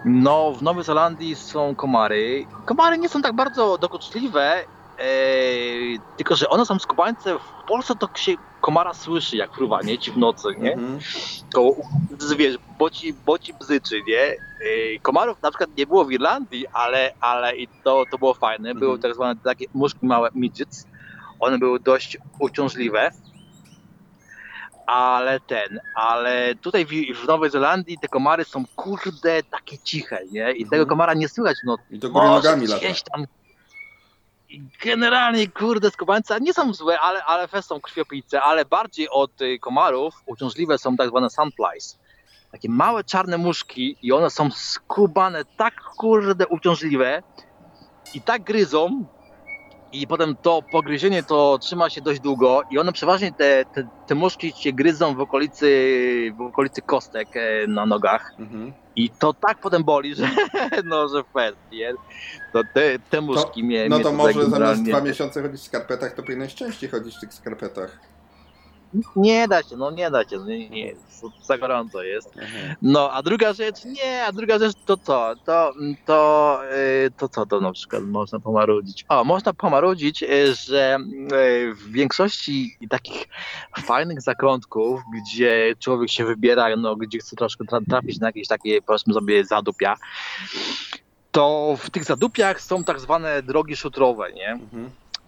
[0.04, 2.46] No, w Nowej Zelandii są komary.
[2.64, 4.64] Komary nie są tak bardzo dokuczliwe,
[6.16, 7.38] tylko że one są skubańce.
[7.38, 9.98] W Polsce to się komara słyszy, jak fruwa, nie?
[9.98, 10.78] Ci w nocy, nie?
[11.52, 11.74] To
[12.36, 14.36] wiesz, boci, boci bzyczy, nie?
[15.02, 18.74] Komarów na przykład nie było w Irlandii, ale, ale i to, to było fajne.
[18.74, 20.86] Były tak zwane takie muszki małe midgets.
[21.40, 23.10] One były dość uciążliwe.
[24.86, 26.90] Ale ten, ale tutaj w,
[27.22, 30.52] w Nowej Zelandii te komary są kurde takie ciche, nie?
[30.52, 31.82] I tego komara nie słychać w nocy.
[31.90, 32.86] I do góry nogami lata.
[33.12, 33.26] tam
[34.82, 40.14] Generalnie, kurde, skubańce nie są złe, ale, ale są krwiopijce, ale bardziej od y, komarów
[40.26, 41.98] uciążliwe są tak zwane sandflies.
[42.52, 47.22] Takie małe czarne muszki i one są skubane tak kurde uciążliwe
[48.14, 49.06] i tak gryzą
[49.92, 54.14] i potem to pogryzienie to trzyma się dość długo i one przeważnie te, te, te
[54.14, 58.32] muszki się gryzą w okolicy, w okolicy kostek e, na nogach.
[58.96, 60.28] I to tak potem boli, że
[60.84, 61.92] no, że fest, nie?
[62.52, 65.60] To te, te muszki mnie No mnie to tutaj może zamiast generalnie- dwa miesiące chodzić
[65.60, 67.98] w skarpetach, to powinieneś częściej chodzić w tych skarpetach.
[69.16, 70.94] Nie da się, no nie da się, no nie, nie,
[71.42, 72.34] za gorąco jest.
[72.82, 75.34] No, a druga rzecz, nie, a druga rzecz to co?
[75.44, 75.72] To,
[76.06, 76.60] to,
[77.06, 79.04] y, to co to na przykład można pomarudzić?
[79.08, 80.98] O, można pomarudzić, y, że
[81.32, 83.28] y, w większości takich
[83.78, 88.82] fajnych zakątków, gdzie człowiek się wybiera, no, gdzie chce troszkę tra- trafić na jakieś takie,
[88.82, 89.94] powiedzmy sobie, zadupia,
[91.30, 94.58] to w tych zadupiach są tak zwane drogi szutrowe, nie?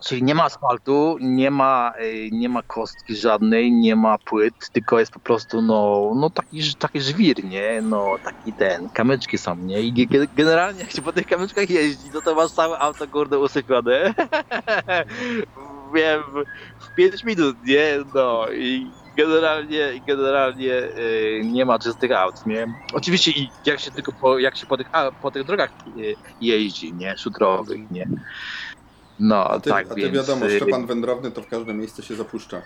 [0.05, 4.99] Czyli nie ma asfaltu, nie ma, y, nie ma kostki żadnej, nie ma płyt, tylko
[4.99, 7.81] jest po prostu no, no taki, taki żwir, nie?
[7.83, 9.81] No taki ten, kamyczki są, nie?
[9.83, 13.39] I ge- generalnie jak się po tych kamyczkach jeździ, no to masz całe auto kurde
[13.39, 14.15] usypione.
[15.95, 16.23] Wiem,
[16.79, 17.99] w 5 minut, nie?
[18.15, 22.67] No i generalnie, generalnie y, nie ma czystych aut, nie?
[22.93, 26.17] Oczywiście i jak się tylko po, jak się po tych, a, po tych drogach y,
[26.41, 27.15] jeździ, nie?
[27.19, 28.07] Szutrowych, nie?
[29.21, 30.15] No, A ty, tak, a ty więc...
[30.15, 32.63] wiadomo, y, Szczepan Wędrowny to w każde miejsce się zapuszcza.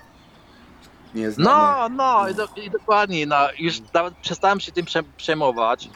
[1.14, 5.02] Nie jest No, no, i, do, i dokładnie, no, już nawet przestałem się tym prze,
[5.16, 5.90] przejmować.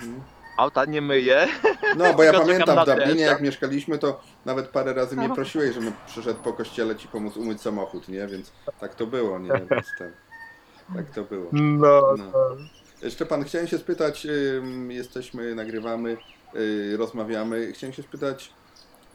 [0.59, 1.49] Auta nie myję.
[1.97, 4.93] No, bo ja Tylko czekam pamiętam na w Dublinie, deszcz, jak mieszkaliśmy, to nawet parę
[4.95, 5.35] razy mnie No.
[5.35, 8.27] prosiłeś, żebym przyszedł po kościele ci pomóc umyć samochód, nie?
[8.27, 9.49] Więc tak to było, nie?
[9.71, 10.13] Więc ten,
[10.95, 11.49] tak to było.
[11.53, 12.15] No,
[13.11, 16.17] Szczepan, chciałem się spytać, ym, jesteśmy, nagrywamy,
[16.57, 17.73] y, rozmawiamy.
[17.73, 18.53] Chciałem się spytać,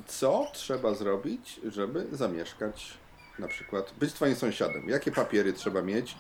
[0.08, 2.98] co trzeba zrobić, żeby zamieszkać,
[3.40, 4.90] na przykład, być twoim sąsiadem?
[4.90, 6.16] Jakie papiery trzeba mieć?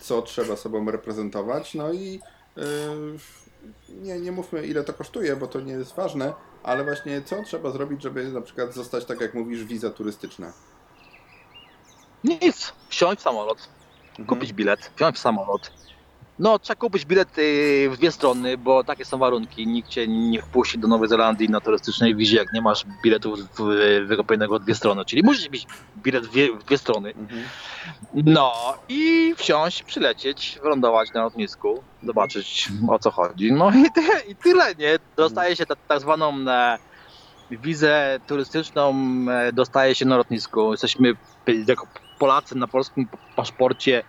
[0.00, 1.74] Co trzeba sobą reprezentować?
[1.74, 2.20] No i
[2.58, 2.62] y,
[3.88, 6.32] nie, nie mówmy ile to kosztuje, bo to nie jest ważne,
[6.62, 10.52] ale właśnie co trzeba zrobić, żeby na przykład zostać, tak jak mówisz, wiza turystyczna?
[12.24, 13.68] Nic, wsiąść w samolot,
[14.26, 15.72] kupić bilet, wsiąść w samolot.
[16.38, 19.66] No, trzeba kupić bilet y, w dwie strony, bo takie są warunki.
[19.66, 24.06] Nikt cię nie wpuści do Nowej Zelandii na turystycznej wizie, jak nie masz biletu w-
[24.06, 25.04] wykupionego w dwie strony.
[25.04, 25.66] Czyli musisz mieć
[25.96, 27.14] bilet w dwie, w dwie strony.
[28.14, 28.52] No
[28.88, 33.52] i wsiąść, przylecieć, wylądować na lotnisku, zobaczyć o co chodzi.
[33.52, 34.98] No i, ty, i tyle, nie?
[35.16, 36.78] Dostaje się ta, tak zwaną e,
[37.50, 38.94] wizę turystyczną,
[39.30, 40.70] e, dostaje się na lotnisku.
[40.72, 41.12] Jesteśmy
[41.68, 41.86] jako
[42.18, 44.02] Polacy na polskim paszporcie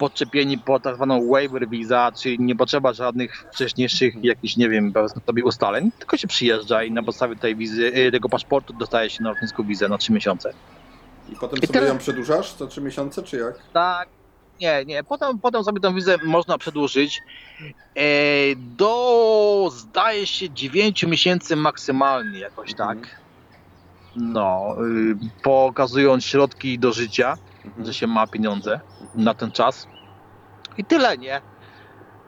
[0.00, 4.92] podczepieni po tak zwaną waiver visa, czyli nie potrzeba żadnych wcześniejszych jakichś, nie wiem,
[5.26, 9.22] sobie ustaleń, tylko się przyjeżdża i na podstawie tej wizy, y, tego paszportu dostaje się
[9.22, 10.52] na lotnisku wizę na 3 miesiące.
[11.28, 11.92] I potem I sobie tyle.
[11.92, 13.54] ją przedłużasz co trzy miesiące, czy jak?
[13.72, 14.08] Tak.
[14.60, 15.04] Nie, nie.
[15.04, 17.22] Potem, potem sobie tę wizę można przedłużyć
[17.94, 18.04] e,
[18.56, 22.98] do, zdaje się, 9 miesięcy maksymalnie, jakoś tak.
[24.16, 27.36] No, y, pokazując środki do życia,
[27.78, 28.80] że się ma pieniądze
[29.14, 29.86] na ten czas.
[30.78, 31.40] I tyle, nie?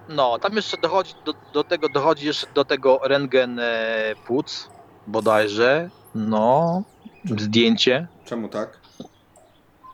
[0.09, 4.71] No, tam jeszcze dochodzi do, do tego, dochodzi jeszcze do tego rentgen e, płuc,
[5.07, 5.91] bodajże.
[6.15, 6.83] No,
[7.25, 8.07] zdjęcie.
[8.25, 8.81] Czemu tak?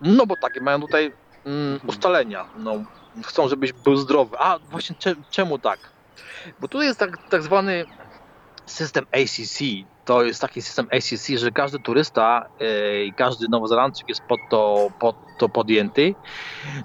[0.01, 1.13] No bo takie mają tutaj
[1.47, 2.45] mm, ustalenia.
[2.59, 2.75] No,
[3.25, 4.37] chcą, żebyś był zdrowy.
[4.39, 5.79] A właśnie cze, czemu tak?
[6.61, 7.85] Bo tu jest tak, tak zwany
[8.69, 9.59] system ACC.
[10.05, 14.91] To jest taki system ACC, że każdy turysta e, i każdy Nowozelandczyk jest pod to,
[15.01, 16.15] pod to podjęty,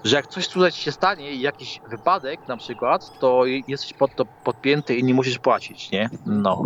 [0.04, 4.96] że jak coś tutaj się stanie, jakiś wypadek na przykład, to jesteś pod to podpięty
[4.96, 6.10] i nie musisz płacić, nie?
[6.26, 6.66] No.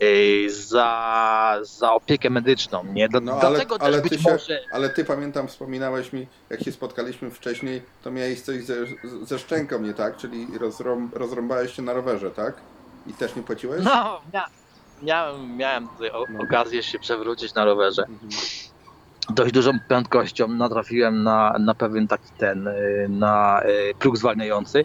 [0.00, 3.08] E, za, za opiekę medyczną, nie?
[3.08, 4.60] Do, No ale, dlatego ale, też ty się, może...
[4.72, 8.74] ale ty pamiętam, wspominałeś mi, jak się spotkaliśmy wcześniej, to miałeś coś ze,
[9.22, 10.16] ze szczęką, nie tak?
[10.16, 12.54] Czyli rozrąb, rozrąbałeś się na rowerze, tak?
[13.06, 13.84] I też nie płaciłeś?
[13.84, 14.44] No, mia,
[15.02, 18.04] miałem, miałem tutaj o, okazję się przewrócić na rowerze.
[19.30, 24.84] Dość dużą prędkością natrafiłem na, na pewien taki ten, y, na y, próg zwalniający.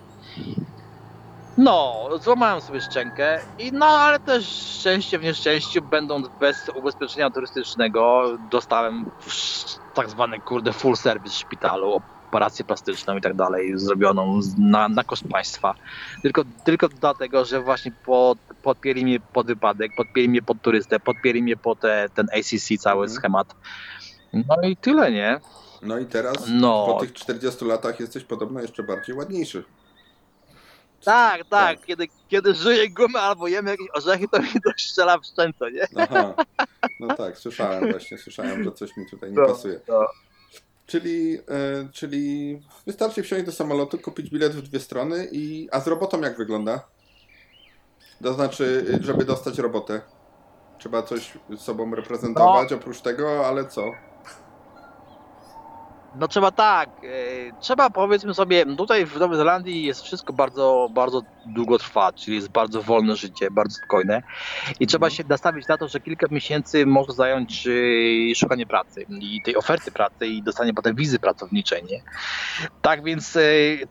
[1.57, 8.35] No, złamałem sobie szczękę, i no ale też szczęście w nieszczęściu, będąc bez ubezpieczenia turystycznego,
[8.39, 11.97] dostałem w- tak zwany kurde full service w szpitalu,
[12.31, 15.75] operację plastyczną i tak dalej, zrobioną na, na koszt państwa.
[16.21, 21.43] Tylko, tylko dlatego, że właśnie pod, podpięli mnie pod wypadek, podpięli mnie pod turystę, podpięli
[21.43, 23.55] mnie pod te, ten ACC cały schemat.
[24.33, 25.39] No i tyle, nie?
[25.81, 26.85] No i teraz No.
[26.87, 29.63] po tych 40 latach jesteś podobno jeszcze bardziej ładniejszy.
[31.05, 35.25] Tak, tak, kiedy, kiedy żyję gumę albo jem jakieś orzechy, to mi to strzela w
[35.25, 35.87] szczęce, nie?
[35.97, 36.33] Aha.
[36.99, 39.79] No tak, słyszałem właśnie, słyszałem, że coś mi tutaj nie No, pasuje.
[40.91, 45.69] Czyli, e, czyli wystarczy wsiąść do samolotu, kupić bilet w dwie strony i...
[45.71, 46.87] A z robotą jak wygląda?
[48.23, 50.01] To znaczy, żeby dostać robotę.
[50.79, 53.85] Trzeba coś z sobą reprezentować oprócz tego, ale co?
[56.15, 57.07] No trzeba tak, e,
[57.59, 62.49] trzeba powiedzmy sobie, tutaj w Nowej Zelandii jest wszystko bardzo, bardzo długo trwa, czyli jest
[62.49, 64.21] bardzo wolne życie, bardzo spokojne
[64.79, 69.41] i trzeba się nastawić na to, że kilka miesięcy może zająć e, szukanie pracy i
[69.41, 72.01] tej oferty pracy i dostanie potem wizy pracowniczej, nie?
[72.81, 73.41] Tak więc, e,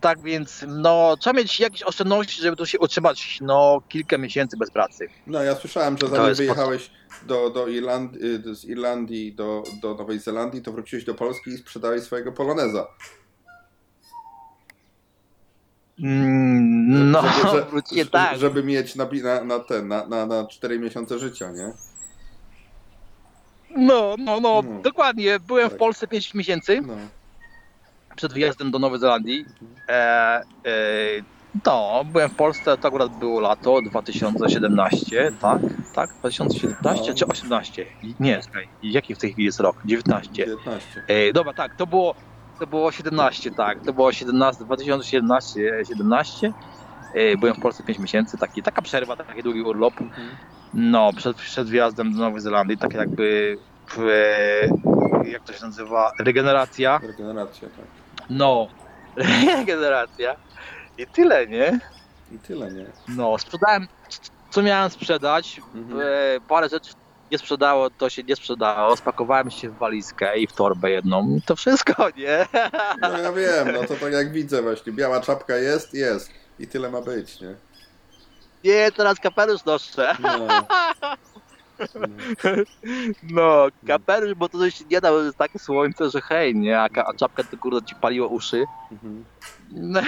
[0.01, 4.71] tak więc, no trzeba mieć jakieś oszczędności, żeby tu się utrzymać, no kilka miesięcy bez
[4.71, 5.09] pracy.
[5.27, 6.91] No ja słyszałem, że zanim wyjechałeś
[7.27, 8.21] do, do Irlandii,
[8.51, 12.87] y, z Irlandii do, do Nowej Zelandii, to wróciłeś do Polski i sprzedałeś swojego poloneza.
[16.03, 18.39] Mm, no, żeby, wróciłem że- tak.
[18.39, 21.73] żeby mieć na, na, na, ten, na, na, na 4 miesiące życia, nie?
[23.77, 25.41] No, no, no, dokładnie.
[25.41, 26.95] Byłem w Polsce 5 miesięcy No.
[28.17, 29.45] przed wyjazdem do Nowej Zelandii.
[29.89, 30.43] E, e,
[31.67, 35.61] no, byłem w Polsce, to akurat było lato 2017, tak?
[35.95, 36.11] Tak?
[36.19, 37.15] 2017 No.
[37.17, 37.87] czy 18?
[38.21, 39.77] Nie, słuchaj, jaki w tej chwili jest rok?
[39.85, 40.33] 19.
[40.33, 41.03] 19.
[41.09, 42.15] E, dobra, tak, to było,
[42.61, 46.53] to było 17, tak, to było 17, 2017, 17.
[47.15, 49.95] E, byłem w Polsce 5 miesięcy, taki, taka przerwa, taki długi urlop.
[50.75, 53.59] No, przed, przed wjazdem do Nowej Zelandii, tak jakby,
[53.99, 57.01] e, jak to się nazywa, regeneracja.
[57.03, 57.87] Regeneracja, tak.
[58.31, 58.69] No,
[59.59, 60.37] regeneracja.
[61.03, 61.79] I tyle, nie?
[62.33, 62.87] I tyle, nie?
[63.09, 63.89] No, sprzedałem,
[64.51, 65.61] co miałem sprzedać.
[66.37, 66.93] E, parę rzeczy
[67.33, 68.97] nie sprzedało, to się nie sprzedało.
[68.97, 71.37] Spakowałem się w walizkę i w torbę jedną.
[71.37, 72.47] I to wszystko, nie?
[73.01, 76.31] No ja wiem, no to tak jak widzę właśnie, biała czapka jest, jest.
[76.59, 77.55] I tyle ma być, nie?
[78.65, 80.17] Nie, teraz kapelusz noszę.
[80.23, 80.49] No.
[83.23, 86.81] No, kapelusz, bo to się nie da, bo jest takie słońce, że hej, nie?
[86.81, 88.65] A, ka- a czapka to kurde ci paliło uszy.
[89.73, 90.01] No,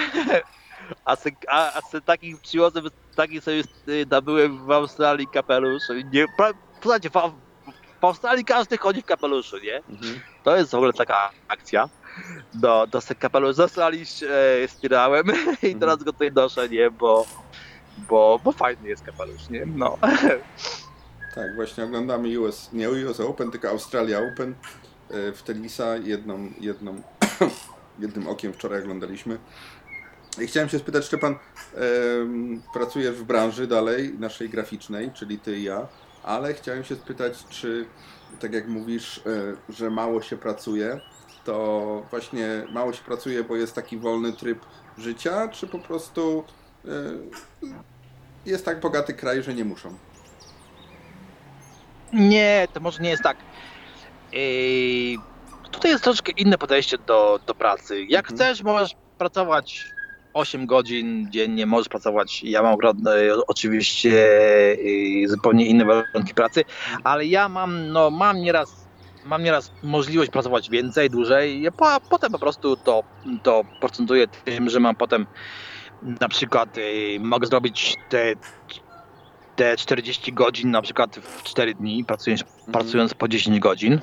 [1.05, 5.83] A se, a, a se takich przywiozłem, taki sobie y, nabyłem w Australii kapelusz.
[6.13, 7.13] Nie, pra- słuchajcie, w,
[8.01, 9.81] w Australii każdy chodzi w kapeluszu, nie?
[10.43, 11.89] To jest w ogóle taka akcja.
[12.61, 14.03] No, to se kapelusz z Australii
[14.63, 15.25] e, spierałem
[15.63, 16.91] i teraz go tutaj noszę, nie?
[16.91, 17.25] Bo,
[18.09, 19.65] bo, bo fajny jest kapelusz, nie?
[19.65, 19.97] No.
[21.35, 24.55] Tak, właśnie oglądamy US, nie US Open, tylko Australia Open
[25.09, 27.01] e, w tenisa jedną, jedną,
[27.99, 29.37] jednym okiem wczoraj oglądaliśmy.
[30.41, 31.35] I chciałem się spytać, Szczepan,
[32.73, 35.87] pracujesz w branży dalej, naszej graficznej, czyli ty i ja,
[36.23, 37.85] ale chciałem się spytać, czy
[38.39, 40.99] tak jak mówisz, e, że mało się pracuje,
[41.43, 44.59] to właśnie mało się pracuje, bo jest taki wolny tryb
[44.97, 46.43] życia, czy po prostu
[46.85, 46.89] y,
[48.45, 49.97] jest tak bogaty kraj, że nie muszą?
[52.13, 53.37] Nie, to może nie jest tak.
[54.33, 55.19] Ej,
[55.71, 58.03] tutaj jest troszkę inne podejście do, do pracy.
[58.03, 59.85] Jak chcesz, możesz pracować
[60.33, 62.43] 8 godzin dziennie, możesz pracować.
[62.43, 62.77] Ja mam
[63.47, 64.11] oczywiście
[65.23, 66.63] e, zupełnie inne warunki pracy,
[67.03, 68.83] ale ja mam, no, mam nieraz.
[69.25, 73.03] Mam nieraz możliwość pracować więcej, dłużej, a potem po prostu to,
[73.43, 75.25] to procentuję tym, że mam potem
[76.21, 78.35] na przykład e, mogę zrobić te
[79.55, 84.01] te 40 godzin na przykład w 4 dni, pracując, pracując po 10 godzin,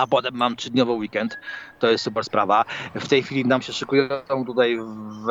[0.00, 1.38] a potem mam 3-dniowy weekend.
[1.78, 2.64] To jest super sprawa.
[2.94, 4.08] W tej chwili nam się szykują
[4.46, 5.26] tutaj w,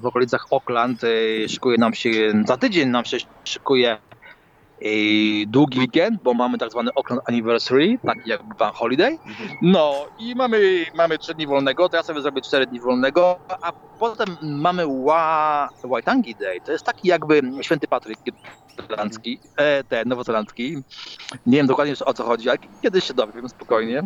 [0.00, 2.10] w okolicach Auckland, e, szykuje nam się,
[2.46, 3.98] za tydzień nam się szykuje
[5.46, 9.16] długi weekend, bo mamy tak zwany Auckland Anniversary, taki jak Van Holiday.
[9.62, 13.72] No i mamy, mamy 3 dni wolnego, to ja sobie zrobię 4 dni wolnego, a
[13.98, 16.60] potem mamy Wa, Waitangi Day.
[16.60, 18.18] To jest taki jakby święty Patryk
[18.90, 20.76] irlandzki, e, ten nowozelandzki.
[21.46, 24.02] Nie wiem dokładnie o co chodzi, ale kiedyś się dowiem spokojnie.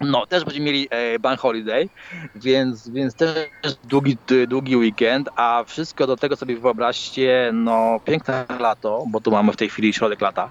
[0.00, 1.88] No, też będziemy mieli e, Bank Holiday,
[2.34, 3.48] więc, więc też
[3.84, 4.16] długi,
[4.48, 9.56] długi weekend, a wszystko do tego sobie wyobraźcie, no piękne lato, bo tu mamy w
[9.56, 10.50] tej chwili środek lata.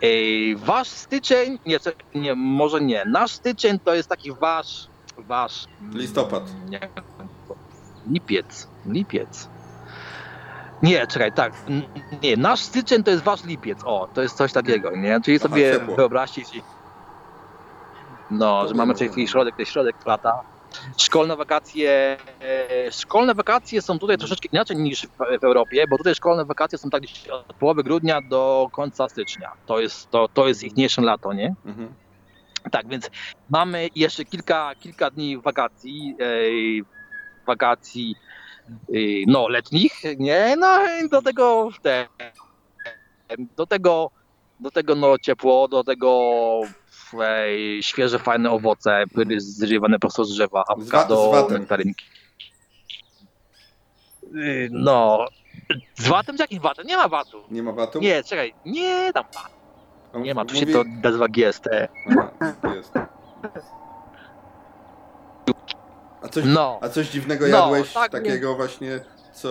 [0.00, 0.06] E,
[0.56, 1.78] wasz styczeń, nie,
[2.14, 4.86] nie, może nie, nasz styczeń to jest taki wasz,
[5.18, 5.66] wasz...
[5.94, 6.42] Listopad.
[6.68, 6.80] Nie,
[8.10, 9.48] lipiec, lipiec.
[10.82, 11.52] Nie, czekaj, tak.
[12.22, 13.78] Nie, nasz styczeń to jest wasz lipiec.
[13.84, 15.20] O, to jest coś takiego, nie?
[15.24, 15.96] Czyli Aha, sobie ciepło.
[15.96, 16.60] wyobraźcie się.
[18.32, 20.40] No, że mamy chwili środek, to jest środek lata.
[20.96, 22.16] Szkolne wakacje.
[22.40, 26.78] e, Szkolne wakacje są tutaj troszeczkę inaczej niż w, w Europie, bo tutaj szkolne wakacje
[26.78, 29.52] są tak od połowy grudnia do końca stycznia.
[29.66, 31.54] To jest, to, to jest ichniejsze lato, nie?
[31.66, 31.94] Mhm.
[32.70, 33.10] Tak, więc
[33.50, 38.14] mamy jeszcze kilka, kilka dni wakacji, e, wakacji
[38.88, 38.92] e,
[39.26, 40.56] no, letnich, nie?
[40.58, 42.08] No i do tego te,
[43.56, 44.10] do tego,
[44.60, 46.30] do tego no, ciepło, do tego
[47.80, 51.58] świeże, fajne owoce, pyry zrywane prosto z drzewa, awokado, z watem.
[51.58, 52.04] nektarynki.
[54.34, 55.26] Y, No,
[55.94, 56.36] z watem?
[56.36, 56.86] Z jakim watem?
[56.86, 57.42] Nie ma watu.
[57.50, 58.00] Nie ma watu?
[58.00, 60.18] Nie, czekaj, nie tam watu.
[60.24, 61.66] Nie ma, tu się mówi- to nazywa GST.
[62.76, 62.92] Jest.
[66.22, 66.78] A coś, No.
[66.82, 69.00] a coś dziwnego No, jadłeś tak, takiego właśnie,
[69.34, 69.48] co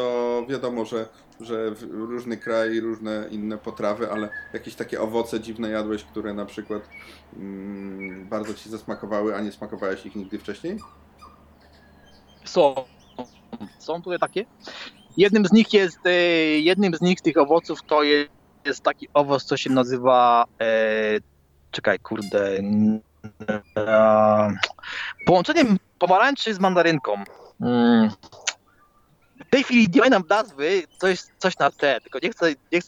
[0.50, 1.06] wiadomo, że,
[1.42, 6.46] że w różny kraj, różne inne potrawy, ale jakieś takie owoce dziwne jadłeś, które na
[6.46, 6.90] przykład
[7.38, 10.78] mm, bardzo ci zasmakowały, a nie smakowałeś ich nigdy wcześniej?
[12.46, 12.76] Są.
[13.80, 14.46] Są tutaj takie.
[15.18, 16.12] Jednym z nich jest, e,
[16.60, 18.32] jednym z nich tych owoców to jest,
[18.66, 20.66] jest taki owoc, co się nazywa, e,
[21.72, 22.58] czekaj, kurde,
[23.78, 24.54] e,
[25.26, 27.24] połączeniem pomarańczy z mandarynką.
[27.62, 28.10] Mm.
[29.52, 32.82] W tej chwili nie mam nazwy, coś, coś na T, tylko nie chcę, nie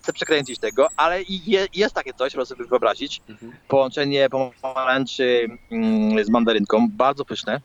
[0.00, 3.22] chcę przekręcić tego, ale je, jest takie coś, proszę sobie wyobrazić.
[3.68, 4.28] Połączenie
[4.62, 7.60] pomarańczy mm, z mandarynką, bardzo pyszne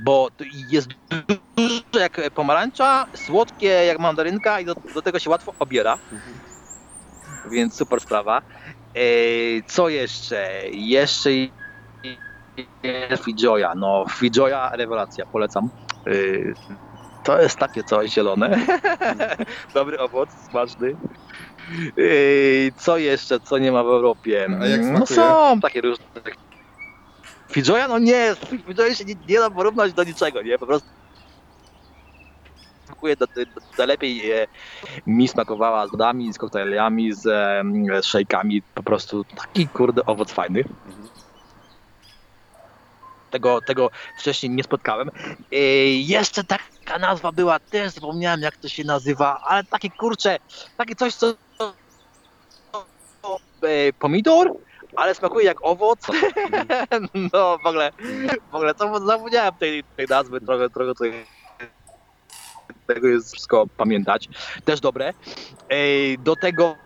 [0.00, 0.88] bo to jest
[1.56, 5.98] duże jak pomarańcza, słodkie jak mandarynka i do, do tego się łatwo obiera.
[7.50, 8.42] Więc super sprawa.
[8.94, 9.02] E,
[9.66, 10.50] co jeszcze?
[10.70, 11.30] Jeszcze
[12.82, 13.74] jest Fijoya.
[13.76, 15.70] No, Fijoya rewelacja, polecam.
[17.22, 18.66] To jest takie coś zielone.
[19.74, 20.96] Dobry owoc, smaczny.
[21.98, 22.02] E,
[22.76, 24.48] co jeszcze, co nie ma w Europie?
[24.60, 25.16] A jak no smakuje?
[25.16, 26.04] są takie różne
[27.52, 28.34] Fijoya, no nie,
[28.66, 30.58] Fijoya się nie, nie da porównać do niczego, nie?
[30.58, 30.88] Po prostu
[32.90, 34.46] smakuje do, do, do lepiej e,
[35.06, 40.32] mi smakowała z wodami, z koktajlami, z, e, z szejkami, po prostu taki kurde owoc
[40.32, 40.64] fajny.
[43.30, 45.10] Tego, tego wcześniej nie spotkałem.
[45.52, 50.38] E, jeszcze taka nazwa była, też zapomniałem jak to się nazywa, ale takie kurcze,
[50.76, 51.34] takie coś co
[53.62, 54.56] e, pomidor,
[54.96, 56.00] ale smakuje jak owoc.
[57.32, 57.92] No w ogóle,
[58.50, 61.26] w ogóle co, zapomniałem tej, tej nazwy, trochę, trochę tutaj
[62.94, 64.28] tego jest wszystko pamiętać.
[64.64, 65.14] Też dobre.
[65.70, 66.76] Ej, Do tego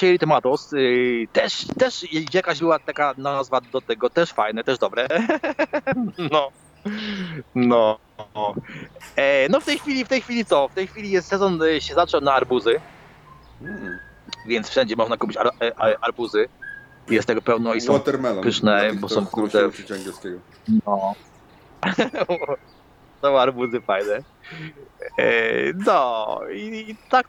[0.00, 5.08] Cherry Tomatoes ej, też, też jakaś była taka nazwa do tego, też fajne, też dobre.
[6.30, 6.50] No.
[7.54, 7.98] No.
[9.16, 10.68] E, no w tej chwili, w tej chwili co?
[10.68, 12.80] W tej chwili jest sezon e, się zaczął na arbuzy.
[14.46, 16.48] Więc wszędzie można kupić ar, e, ar, arbuzy.
[17.10, 18.44] Jest tego pełno i są Watermelon.
[18.44, 19.70] pyszne, tych, bo są kurde
[20.86, 21.14] no.
[23.22, 24.22] Są arbuzy fajne.
[25.18, 27.26] E, No i, i tak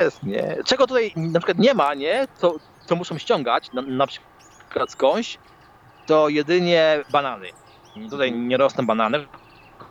[0.00, 0.56] jest, nie?
[0.66, 2.28] Czego tutaj na przykład nie ma, nie?
[2.34, 2.54] Co,
[2.86, 5.38] co muszą ściągać, na, na przykład skądś,
[6.06, 7.48] to jedynie banany.
[8.10, 9.26] Tutaj nie rosną banany.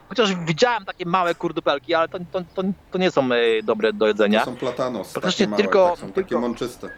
[0.09, 4.07] Chociaż widziałem takie małe kurdupelki, ale to, to, to, to nie są e, dobre do
[4.07, 4.39] jedzenia.
[4.39, 6.89] To są platanos, Praktycznie takie małe, tylko- tak, są takie mączyste.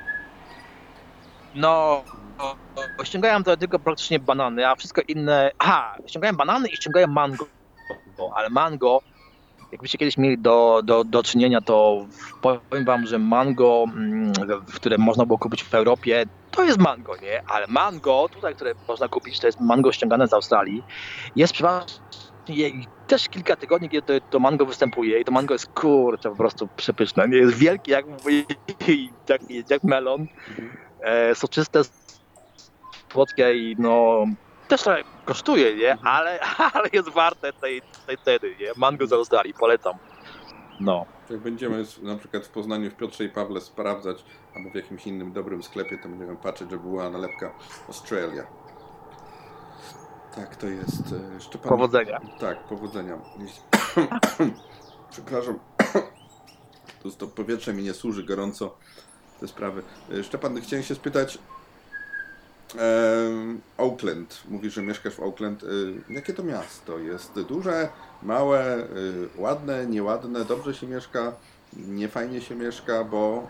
[1.56, 2.04] No,
[3.04, 5.52] ściągałem to tylko praktycznie banany, a wszystko inne.
[5.60, 7.46] Aha, ściągałem banany i ściągałem mango.
[8.36, 9.02] Ale mango,
[9.72, 12.06] jakbyście kiedyś mieli do, do, do czynienia, to
[12.42, 14.34] powiem wam, że mango, mm,
[14.76, 17.44] które można było kupić w Europie, to jest mango, nie?
[17.48, 20.84] Ale mango, tutaj, które można kupić, to jest mango ściągane z Australii.
[21.36, 22.02] Jest przeważnie
[23.08, 26.68] też kilka tygodni, kiedy to, to mango występuje i to mango jest kurczę po prostu
[26.76, 27.28] przepyszne.
[27.28, 28.06] Nie jest wielkie jak,
[29.30, 30.28] jak, jak melon,
[31.02, 31.82] e, soczyste,
[33.12, 34.26] słodkie i no
[34.72, 35.98] też trochę kosztuje, nie?
[36.04, 36.40] Ale,
[36.74, 38.72] ale jest warte tej, tej ceny, nie?
[38.78, 39.94] Mango z Australii, polecam.
[40.80, 41.06] No.
[41.30, 45.34] Jak będziemy na przykład w Poznaniu w Piotrze i Pawle sprawdzać, albo w jakimś innym
[45.34, 47.54] dobrym sklepie, to będziemy patrzeć, żeby była nalepka
[47.88, 48.44] Australia.
[50.36, 51.14] Tak, to jest.
[51.38, 51.70] e, Szczepan...
[51.70, 52.22] Powodzenia.
[52.40, 53.18] Tak, powodzenia.
[55.12, 55.60] Przepraszam.
[57.04, 58.78] To, to powietrze mi nie służy gorąco
[59.40, 59.84] te sprawy.
[60.20, 61.38] E, Szczepan, chciałem się spytać.
[63.78, 64.44] Oakland.
[64.50, 65.64] Mówisz, że mieszkasz w Oakland.
[65.64, 67.00] Y, Jakie to miasto?
[67.00, 67.90] Jest duże,
[68.24, 71.32] małe, y, ładne, nieładne, dobrze się mieszka,
[71.74, 73.48] niefajnie się mieszka, bo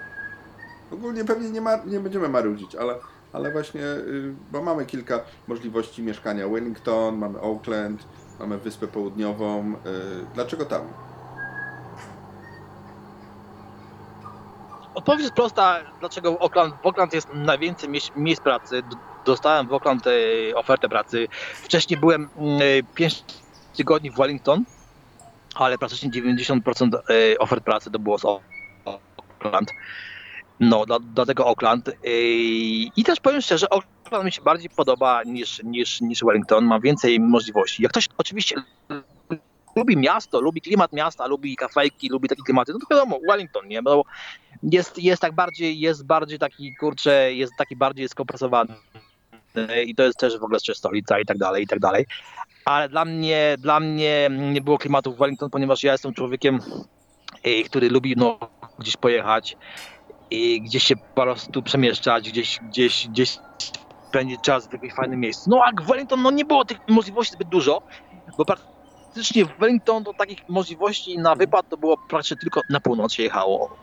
[0.91, 2.95] ogólnie pewnie nie, ma, nie będziemy marudzić, ale,
[3.33, 6.47] ale właśnie, y, bo mamy kilka możliwości mieszkania.
[6.47, 8.03] Wellington, mamy Oakland,
[8.39, 9.73] mamy Wyspę Południową.
[10.33, 10.81] Dlaczego tam?
[14.95, 18.83] Odpowiedź jest prosta, dlaczego Oakland, w Oakland jest najwięcej miejsc pracy.
[19.25, 20.11] Dostałem w Oakland e,
[20.55, 21.27] ofertę pracy.
[21.53, 22.29] Wcześniej byłem
[22.95, 23.23] 5
[23.75, 24.63] tygodni w Wellington,
[25.55, 29.73] ale praktycznie 90% e, ofert pracy to było z Oakland.
[30.59, 31.89] No, dla, dlatego Oakland.
[31.89, 31.93] E,
[32.95, 36.65] I też powiem szczerze, Oakland mi się bardziej podoba niż, niż, niż Wellington.
[36.65, 37.83] Mam więcej możliwości.
[37.83, 38.55] Jak ktoś oczywiście
[39.75, 43.83] lubi miasto, lubi klimat miasta, lubi kafejki, lubi takie klimaty, no to wiadomo, Wellington, nie?
[43.83, 44.03] Bo
[44.63, 48.73] jest, jest tak bardziej, jest bardziej taki, kurczę, jest taki bardziej skompresowany
[49.85, 52.05] i to jest też w ogóle jeszcze stolica i tak dalej, i tak dalej.
[52.65, 56.59] Ale dla mnie, dla mnie nie było klimatu w Wellington, ponieważ ja jestem człowiekiem,
[57.47, 58.39] y, który lubi no,
[58.79, 59.57] gdzieś pojechać
[60.31, 63.37] i gdzieś się po prostu przemieszczać, gdzieś, gdzieś, gdzieś
[64.07, 65.49] spędzić czas w jakimś fajnym miejscu.
[65.49, 67.81] No a w Wellington no, nie było tych możliwości zbyt dużo,
[68.37, 73.13] bo praktycznie w Wellington to takich możliwości na wypad to było praktycznie tylko na północ
[73.13, 73.77] się jechało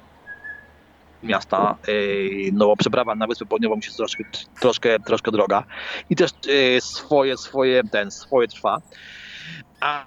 [1.23, 4.25] miasta, yy, no bo przeprawa na Wyspę Południową jest troszkę,
[4.61, 5.64] troszkę, troszkę droga.
[6.11, 8.81] I też yy, swoje, swoje, ten, swoje trwa.
[9.81, 10.07] A,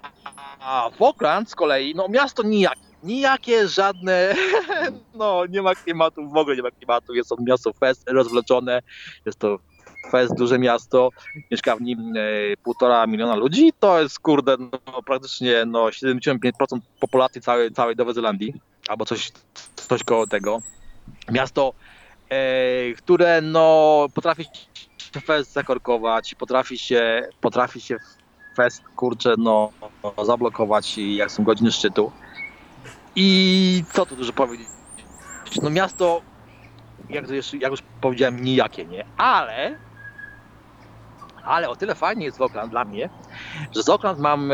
[0.60, 4.34] a w Oakland z kolei, no miasto nijakie, nijakie, żadne,
[5.18, 8.82] no nie ma klimatu, w ogóle nie ma klimatu, jest to miasto fest rozwleczone,
[9.26, 9.58] jest to
[10.10, 11.10] fest, duże miasto,
[11.50, 12.20] mieszka w nim e,
[12.62, 14.56] półtora miliona ludzi, to jest kurde,
[14.86, 16.50] no, praktycznie no, 75%
[17.00, 18.54] populacji całej, całej Nowej Zelandii,
[18.88, 19.32] albo coś,
[19.76, 20.58] coś koło tego.
[21.32, 21.74] Miasto,
[22.30, 27.96] e, które no, potrafi się fest zakorkować, potrafi się, potrafi się
[28.56, 29.72] fest, kurczę, no,
[30.24, 32.12] zablokować, jak są godziny szczytu.
[33.16, 34.68] I co tu dużo powiedzieć?
[35.62, 36.22] No miasto,
[37.08, 39.04] jak, to już, jak już powiedziałem, nijakie, nie?
[39.16, 39.78] Ale,
[41.44, 43.10] ale o tyle fajnie jest w Oakland dla mnie,
[43.74, 44.52] że z Oakland mam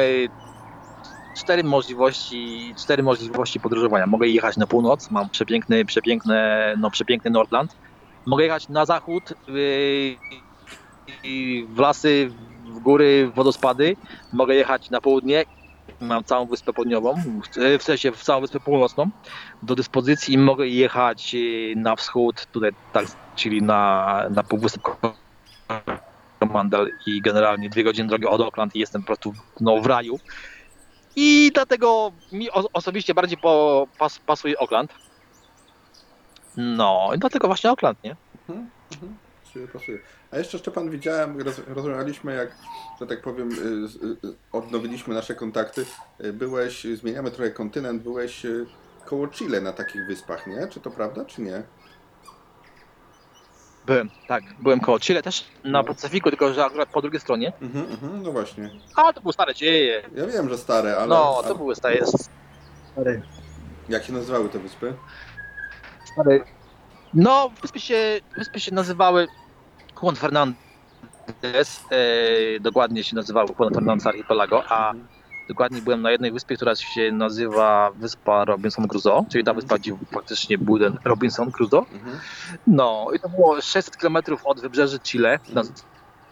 [1.39, 4.07] cztery możliwości, cztery możliwości podróżowania.
[4.07, 7.77] Mogę jechać na północ, mam przepiękny, przepiękne, no przepiękny Nordland.
[8.27, 9.53] Mogę jechać na zachód, y,
[11.25, 12.31] y, w lasy,
[12.65, 13.97] w góry, w wodospady.
[14.33, 15.45] Mogę jechać na południe,
[16.01, 17.15] mam całą wyspę południową,
[17.79, 19.11] w sensie w całą wyspę północną
[19.63, 24.83] do dyspozycji i mogę jechać y, na wschód, tutaj tak, czyli na, na półwysep
[26.53, 30.19] Mandel i generalnie dwie godziny drogi od Oakland i jestem po prostu no, w raju.
[31.21, 34.95] I dlatego mi osobiście bardziej po, pas, pasuje Oakland.
[36.57, 38.17] No, i dlatego właśnie Oakland, nie?
[38.49, 39.17] Mhm, mhm.
[39.73, 39.99] Pasuje.
[40.31, 42.57] A jeszcze Szczepan widziałem, roz, rozmawialiśmy jak,
[43.01, 45.87] że tak powiem, y, y, odnowiliśmy nasze kontakty.
[46.25, 48.47] Y, Byłeś, zmieniamy trochę kontynent, byłeś
[49.05, 50.69] koło Chile na takich wyspach, nie?
[50.69, 51.63] Czy to prawda, czy nie?
[53.89, 57.53] Byłem, tak, byłem koło Chile też na Pacyfiku, tylko że akurat po drugiej stronie.
[57.63, 58.71] Mhm, mhm, no właśnie.
[58.97, 60.03] A, to były stare dzieje.
[60.15, 61.07] Ja wiem, że stare, ale...
[61.07, 62.07] No, to ale- były stare.
[62.93, 63.21] stare.
[63.89, 64.95] Jak się nazywały te wyspy?
[66.13, 66.41] stare.
[67.15, 69.27] No, wyspy się, wyspy się nazywały
[70.03, 70.57] Juan Fernandez,
[71.91, 74.93] e, dokładnie się nazywały Juan Fernandez Archipelago, a
[75.49, 79.97] dokładnie byłem na jednej wyspie, która się nazywa Wyspa Robinson Crusoe, czyli ta wyspa, gdzie
[80.13, 81.85] faktycznie był ten Robinson Crusoe.
[82.67, 85.63] No, i to było 600 km od wybrzeży Chile na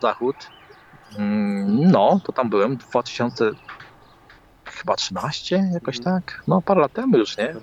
[0.02, 0.36] zachód.
[1.18, 3.50] Mm, No, to tam byłem 2000
[4.64, 6.42] chyba 13, jakoś tak.
[6.48, 7.54] No, parę lat temu już, nie?
[7.54, 7.60] No.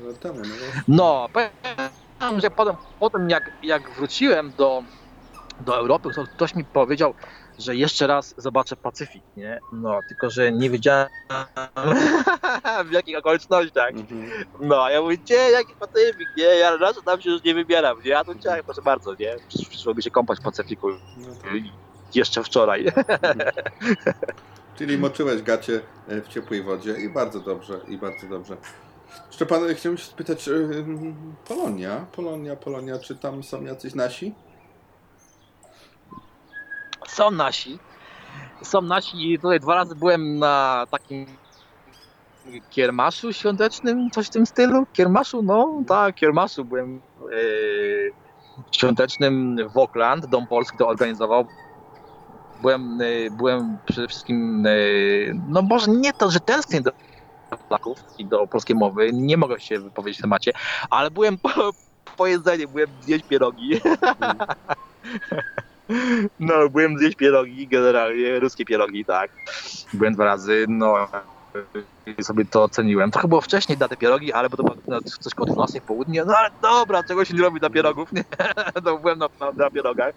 [0.88, 4.84] No, powiem, że potem, potem jak, jak wróciłem do,
[5.60, 7.14] do Europy, to ktoś mi powiedział,
[7.60, 9.60] że jeszcze raz zobaczę Pacyfik, nie?
[9.74, 11.08] No, tylko że nie wiedziałem
[12.90, 13.90] w jakich okolicznościach.
[14.60, 16.44] No, a ja mówię, gdzie, jaki Pacyfik, nie?
[16.44, 18.18] Ja raz tam się już nie wybieram, nie?
[18.20, 19.36] A to chciałem, proszę bardzo, nie?
[19.50, 20.88] Przysz- Przyszłoby się kąpać w Pacyfiku
[22.16, 22.86] jeszcze wczoraj.
[24.78, 28.58] Czyli moczyłeś gacie e, w ciepłej wodzie i bardzo dobrze, i bardzo dobrze.
[29.32, 30.52] Szczepan, chciałbym się spytać, e,
[31.48, 34.34] Polonia, Polonia, Polonia, czy tam są jacyś nasi?
[37.14, 37.80] Są nasi.
[38.62, 41.26] Są nasi i tutaj dwa razy byłem na takim
[42.70, 44.86] kiermaszu świątecznym, coś w tym stylu.
[44.94, 47.02] Kiermaszu, no tak, kiermaszu byłem
[47.32, 48.12] yy,
[48.72, 51.46] świątecznym w Auckland, Dom Polski to organizował.
[52.62, 56.92] Byłem, yy, byłem przede wszystkim, yy, no może nie to, że tęsknię do
[57.70, 60.52] Polaków i do polskiej mowy, nie mogę się wypowiedzieć w temacie,
[60.90, 61.50] ale byłem po,
[62.18, 63.80] po jedzeniu, byłem zjeść pierogi.
[66.40, 69.32] No, byłem zjeść pierogi, generalnie ruskie pierogi, tak.
[69.94, 71.08] Byłem dwa razy, no
[72.22, 73.12] sobie to oceniłem.
[73.12, 75.84] Trochę było wcześniej na te pierogi, ale bo to było no, coś koło 12 w
[75.84, 76.26] południe.
[76.26, 78.24] No ale dobra, czego się nie robi dla pierogów, nie?
[78.86, 80.14] To byłem na, na, na pierogach.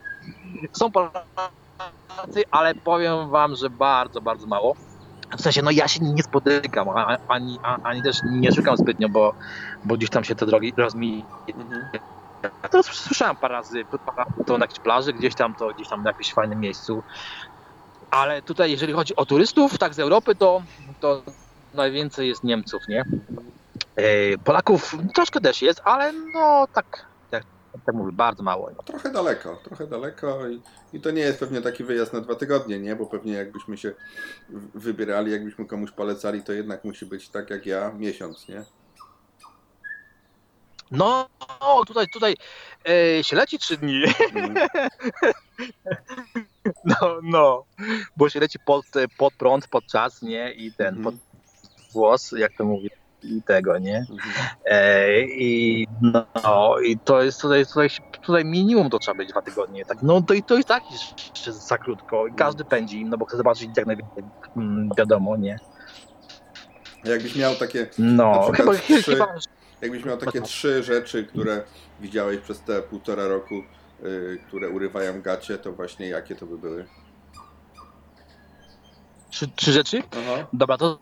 [0.73, 4.77] Są Polacy, ale powiem wam, że bardzo, bardzo mało.
[5.39, 6.89] W sensie, no ja się nie spotykam,
[7.29, 9.33] ani, a- ani też nie szukam zbytnio, bo,
[9.85, 11.25] bo gdzieś tam się te drogi rozmi...
[12.71, 13.85] To słyszałem parę razy,
[14.47, 17.03] to na jakiejś plaży, gdzieś tam, to gdzieś tam na jakimś fajnym miejscu.
[18.11, 20.63] Ale tutaj, jeżeli chodzi o turystów, tak z Europy, to,
[21.01, 21.23] to
[21.75, 23.05] najwięcej jest Niemców, nie?
[23.97, 27.45] E, Polaków troszkę też jest, ale no tak, jak
[27.87, 28.71] tak mówię, bardzo mało.
[28.85, 30.61] Trochę daleko, trochę daleko i,
[30.93, 32.97] i to nie jest pewnie taki wyjazd na dwa tygodnie, nie?
[32.97, 33.93] Bo pewnie jakbyśmy się
[34.75, 38.65] wybierali, jakbyśmy komuś polecali, to jednak musi być tak jak ja, miesiąc, nie?
[40.91, 41.29] No,
[41.61, 42.35] no tutaj, tutaj
[42.89, 44.03] e, się leci trzy dni.
[46.85, 47.65] No, no,
[48.17, 48.87] bo się leci pod,
[49.19, 50.53] pod prąd, pod czas, nie?
[50.53, 51.15] I ten, pod
[51.93, 52.91] włos, jak to mówi,
[53.23, 54.07] i tego, nie?
[54.65, 57.89] E, I no, i to jest tutaj, tutaj,
[58.23, 60.03] tutaj minimum to trzeba być dwa tygodnie, tak?
[60.03, 60.83] No to i to i tak
[61.31, 62.25] jeszcze za krótko.
[62.37, 64.25] Każdy pędzi, no bo chce zobaczyć jak najwięcej,
[64.57, 65.59] mm, wiadomo, nie?
[67.05, 69.35] Jakbyś miał takie No, chyba- trzy, chyba-
[69.81, 71.63] jakbyś miał takie trzy rzeczy, które
[72.01, 73.55] widziałeś przez te półtora roku,
[74.05, 76.87] y, które urywają gacie, to właśnie jakie to by były?
[79.31, 80.03] Trzy, trzy rzeczy?
[80.11, 80.47] Aha.
[80.53, 80.99] Dobra, to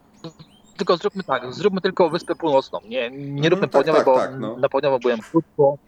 [0.76, 2.80] tylko zróbmy tak, zróbmy tylko Wyspę Północną.
[2.84, 4.56] Nie, nie róbmy tak, południowej, tak, bo tak, no.
[4.56, 5.78] na południowo byłem krótko.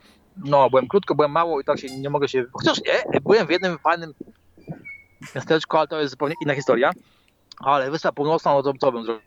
[0.45, 2.45] No, byłem krótko, byłem mało i tak się nie mogę się.
[2.53, 4.15] Chociaż nie, byłem w jednym fajnym
[5.35, 6.91] miasteczku, ale to jest zupełnie inna historia.
[7.59, 9.23] Ale Wyspa Północna, no to co bym zrobił?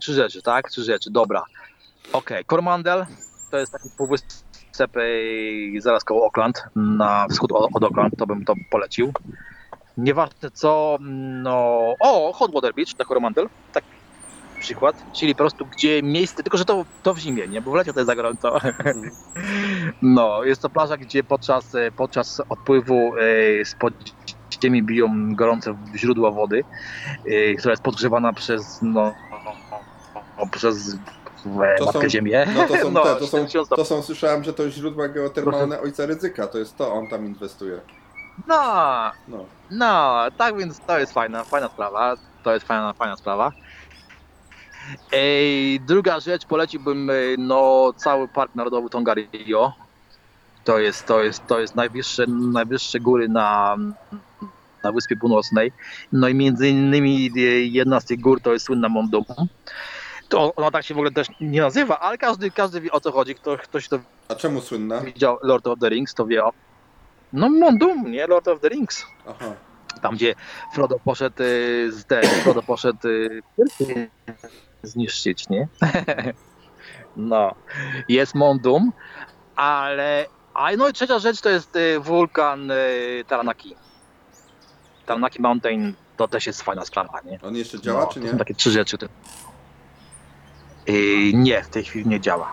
[0.00, 0.70] Trzy rzeczy, tak?
[0.70, 1.44] Trzy rzeczy, dobra.
[2.12, 3.06] Okej, Coromandel
[3.50, 4.90] to jest taki półwysep
[5.78, 9.12] zaraz koło Auckland, na wschód od, Auckland, to bym to polecił.
[9.96, 10.98] Nieważne co,
[11.42, 11.94] no...
[12.00, 13.84] O, Hot Water Beach na Coromandel, tak
[14.60, 17.74] przykład, czyli po prostu gdzie miejsce, tylko że to, to w zimie, nie, bo w
[17.74, 18.58] lecie to jest za gorąco.
[20.02, 23.94] No, jest to plaża, gdzie podczas, e, podczas odpływu e, spod
[24.62, 26.64] ziemi biją gorące źródła wody,
[27.26, 29.14] e, która jest podgrzewana przez, no,
[30.50, 30.96] przez
[31.62, 32.46] e, To są, ziemię.
[32.54, 36.06] no to są, te, to, są, 70 to są, słyszałem, że to źródła geotermalne ojca
[36.06, 37.80] Ryzyka, to jest to, on tam inwestuje.
[38.48, 39.44] No, No.
[39.70, 42.14] no, tak więc to jest fajna, fajna sprawa.
[42.42, 43.52] To jest fajna, fajna sprawa.
[45.12, 49.72] Ej, druga rzecz, poleciłbym e, no, cały Park Narodowy Tongariro.
[50.64, 53.76] To jest, to jest, to jest najwyższe, najwyższe góry na,
[54.84, 55.72] na Wyspie Północnej.
[56.12, 59.24] No i między innymi e, jedna z tych gór to jest słynna Mondum.
[60.28, 63.12] To ona tak się w ogóle też nie nazywa, ale każdy, każdy wie o co
[63.12, 63.34] chodzi.
[63.34, 63.98] Kto, ktoś to
[64.28, 65.00] A czemu słynna?
[65.00, 66.52] widział Lord of the Rings, to wie o...
[67.32, 68.26] No Mondum, nie?
[68.26, 69.06] Lord of the Rings.
[69.28, 69.52] Aha.
[70.02, 70.34] Tam, gdzie
[70.74, 73.42] Frodo poszedł y, z ten, Frodo poszedł y,
[74.82, 75.68] zniszczyć, nie?
[77.16, 77.54] No.
[78.08, 78.92] Jest Mondum,
[79.56, 80.26] ale...
[80.54, 83.76] A no i trzecia rzecz to jest y, wulkan y, Taranaki.
[85.06, 87.38] Taranaki Mountain to też jest fajna sprawa, nie?
[87.42, 88.32] On jeszcze działa, no, czy To nie?
[88.32, 88.96] są takie trzy rzeczy.
[90.88, 92.52] Y, nie, w tej chwili nie działa.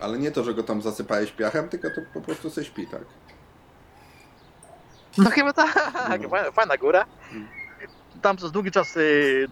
[0.00, 3.02] Ale nie to, że go tam zasypałeś piachem, tylko to po prostu se śpi, tak?
[5.18, 7.04] No chyba tak, fajna, fajna góra.
[8.22, 9.48] Tam przez długi czas, y,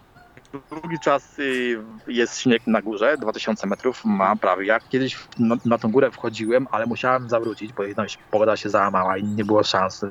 [0.70, 4.66] długi czas y, jest śnieg na górze, 2000 metrów ma prawie.
[4.66, 9.16] Ja kiedyś na, na tą górę wchodziłem, ale musiałem zawrócić, bo no, pogoda się załamała
[9.16, 10.04] i nie było szans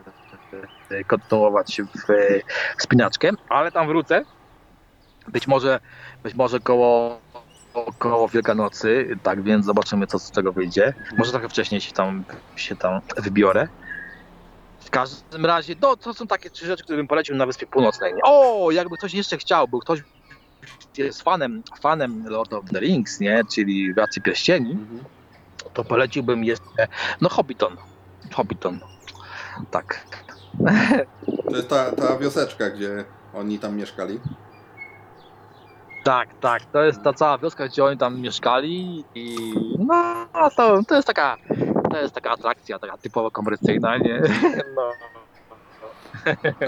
[0.92, 2.14] e, kontynuować w
[2.78, 4.26] wspinaczkę, ale tam wrócę.
[5.32, 5.80] Być może,
[6.24, 7.20] być może koło,
[7.98, 10.94] koło Wielkanocy, tak więc zobaczymy, co z tego wyjdzie.
[11.18, 12.24] Może trochę wcześniej się tam,
[12.56, 13.68] się tam wybiorę.
[14.80, 18.14] W każdym razie, no, to są takie trzy rzeczy, które bym polecił na Wyspie Północnej.
[18.24, 20.04] O, jakby ktoś jeszcze chciał, bo ktoś
[20.98, 24.78] jest fanem, fanem Lord of the Rings, nie, czyli Władcy Pierścieni,
[25.74, 26.88] to poleciłbym jeszcze,
[27.22, 27.78] no Hobbiton.
[28.34, 28.80] Hobbiton.
[29.72, 30.06] Tak.
[31.50, 34.20] To jest ta, ta wioseczka, gdzie oni tam mieszkali.
[36.10, 39.36] Tak, tak, to jest ta cała wioska, gdzie oni tam mieszkali i
[39.80, 41.38] no to, to jest taka
[41.92, 44.22] to jest taka atrakcja, taka typowo komercyjna, nie?
[44.76, 44.92] No.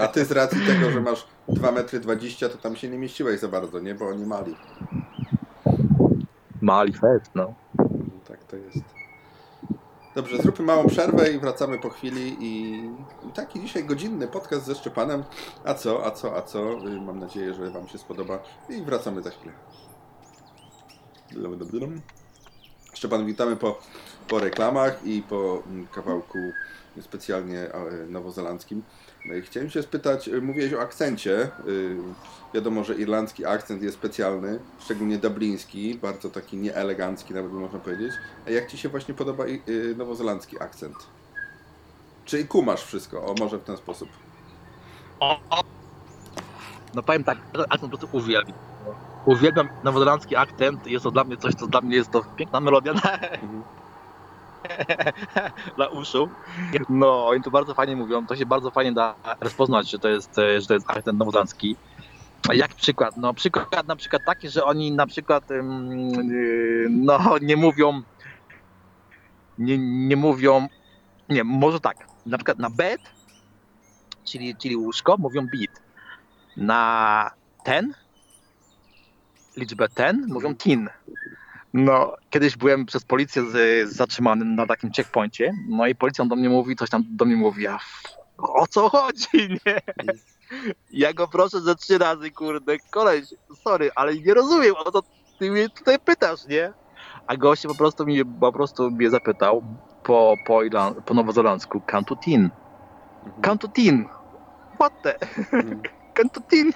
[0.02, 3.48] A ty z racji tego, że masz 2,20 m, to tam się nie mieściłeś za
[3.48, 3.94] bardzo, nie?
[3.94, 4.56] Bo oni mali.
[6.60, 7.54] Mali fest, no.
[8.28, 9.01] Tak to jest.
[10.14, 12.82] Dobrze, zróbmy małą przerwę i wracamy po chwili i
[13.34, 15.24] taki dzisiaj godzinny podcast ze Szczepanem.
[15.64, 16.72] A co, a co, a co?
[16.72, 19.52] Y, Mam nadzieję, że Wam się spodoba i wracamy za chwilę.
[22.94, 23.78] Szczepan, witamy po,
[24.28, 26.38] po reklamach i po mm, kawałku
[27.00, 28.82] specjalnie e, nowozelandzkim.
[29.24, 31.50] I Chciałem się spytać, y, mówiłeś o akcencie.
[31.68, 31.96] y,
[32.54, 38.12] Wiadomo, że irlandzki akcent jest specjalny, szczególnie dubliński, bardzo taki nieelegancki, nawet by można powiedzieć.
[38.46, 39.44] A jak Ci się właśnie podoba
[39.96, 40.96] nowozelandzki akcent?
[42.24, 43.26] Czy i kumasz wszystko?
[43.26, 44.08] O, może w ten sposób.
[46.94, 48.56] No powiem tak, akcent po prostu uwielbiam.
[49.26, 52.92] Uwielbiam nowozelandzki akcent, jest to dla mnie coś, co dla mnie jest to piękna melodia
[52.94, 53.00] na,
[55.76, 56.28] dla uszu.
[56.88, 60.38] No, oni to bardzo fajnie mówią, to się bardzo fajnie da rozpoznać, że to jest,
[60.38, 61.76] e, że to jest akcent nowozelandzki.
[62.52, 63.16] Jak przykład?
[63.16, 68.02] No przykład na przykład taki, że oni na przykład yy, no nie mówią
[69.58, 70.68] nie, nie mówią
[71.28, 71.96] nie, może tak,
[72.26, 73.00] na przykład na bed,
[74.24, 75.82] czyli, czyli łóżko, mówią beat.
[76.56, 77.30] Na
[77.64, 77.94] ten,
[79.56, 80.88] liczbę ten, mówią tin.
[81.74, 86.48] No, kiedyś byłem przez policję z, zatrzymany na takim checkpoincie, no i policjant do mnie
[86.48, 87.78] mówi, coś tam do mnie mówi, a
[88.38, 89.28] o co chodzi,
[89.66, 89.80] nie?
[90.90, 95.02] Ja go proszę ze trzy razy, kurde, koleś, sorry, ale nie rozumiem, o co
[95.38, 96.72] ty mnie tutaj pytasz, nie?
[97.26, 99.62] A gość po prostu mnie, po prostu mnie zapytał
[100.02, 102.50] po, po, Irlan- po nowozelandzku, count to tin.
[103.42, 104.08] Count to tin.
[104.74, 105.14] What the?
[106.14, 106.72] count to tin.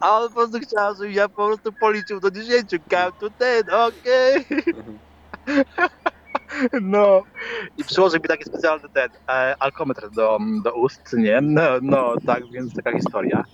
[0.00, 2.70] A on po prostu chciał, żebym ja po prostu policzył do 10.
[2.88, 4.44] Count to ten, okej.
[6.80, 7.22] No.
[7.78, 11.38] I przyłożył mi taki specjalny ten e, alkometr do, do ust, nie?
[11.42, 13.44] No, no, tak, więc taka historia.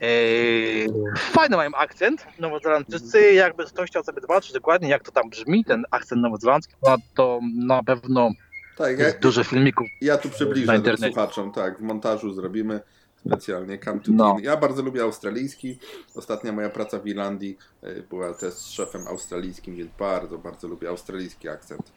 [0.00, 0.86] Eee,
[1.18, 5.84] fajny mają akcent nowozelandczycy, jakby ktoś chciał sobie zobaczyć dokładnie jak to tam brzmi, ten
[5.90, 8.30] akcent nowozelandzki, no to na pewno
[8.76, 11.06] Tak, jest dużo filmików Ja tu na przybliżę internecie.
[11.14, 12.80] słuchaczom, tak, w montażu zrobimy
[13.28, 14.36] specjalnie Come to No.
[14.42, 15.78] Ja bardzo lubię australijski.
[16.14, 20.88] Ostatnia moja praca w Irlandii y, była też z szefem australijskim, więc bardzo, bardzo lubię
[20.88, 21.92] australijski akcent.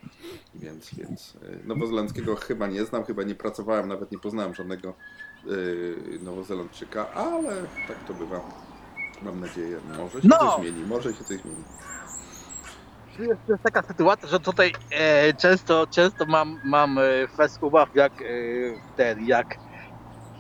[0.56, 4.94] Więc, więc y, nowozelandzkiego chyba nie znam, chyba nie pracowałem, nawet nie poznałem żadnego
[5.48, 7.56] y, nowozelandczyka, ale
[7.88, 8.42] tak to bywa.
[9.22, 10.38] Mam nadzieję, może się No!
[10.38, 11.64] coś zmieni, może się coś zmieni.
[13.18, 18.22] To jest taka sytuacja, że tutaj e, często, często mam, mam e, fest ubaw, jak
[18.22, 18.26] e,
[18.98, 19.58] ten, jak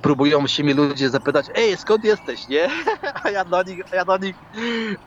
[0.01, 2.69] próbują się mi ludzie zapytać, ej, skąd jesteś, nie?
[3.23, 4.35] A ja do nich, a ja do nich,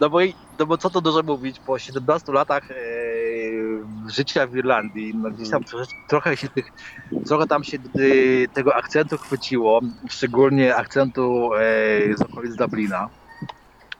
[0.00, 0.18] no bo,
[0.58, 2.74] no bo co to dużo mówić, po 17 latach e,
[4.10, 6.72] życia w Irlandii, no gdzieś tam trochę, trochę się tych,
[7.26, 9.80] trochę tam się e, tego akcentu chwyciło,
[10.10, 11.60] szczególnie akcentu e,
[12.16, 13.08] z okolic Dublina.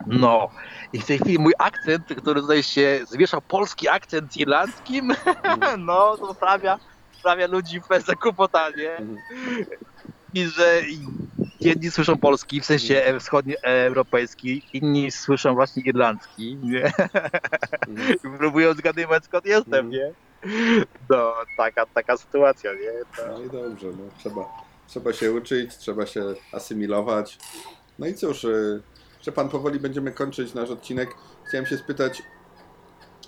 [0.07, 0.49] No,
[0.93, 5.13] i w tej chwili mój akcent, który tutaj się zmieszał, polski akcent z irlandzkim,
[5.79, 6.79] no, to sprawia,
[7.19, 8.97] sprawia ludzi w pełne kłopotanie.
[10.35, 10.83] I że
[11.61, 16.93] jedni słyszą polski, w sensie e, wschodnioeuropejski, inni słyszą właśnie irlandzki, nie?
[18.25, 20.13] I próbują zgadywać skąd jestem, nie?
[21.11, 22.93] No, taka, taka sytuacja, nie?
[23.17, 23.29] To...
[23.29, 24.45] No i dobrze, no, trzeba,
[24.87, 27.39] trzeba się uczyć, trzeba się asymilować.
[27.99, 28.83] No i cóż, y,
[29.23, 31.15] że pan powoli będziemy kończyć nasz odcinek.
[31.49, 32.23] Chciałem się spytać,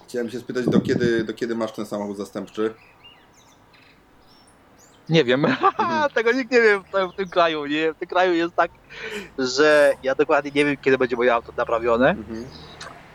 [0.09, 2.75] chciałem się spytać, do kiedy, do kiedy masz ten samochód zastępczy?
[5.09, 5.47] Nie wiem,
[6.15, 7.93] tego nikt nie wie w, tym- w tym kraju, nie?
[7.93, 8.71] W tym kraju jest tak,
[9.39, 12.17] że ja dokładnie nie wiem, kiedy będzie moje auto naprawione.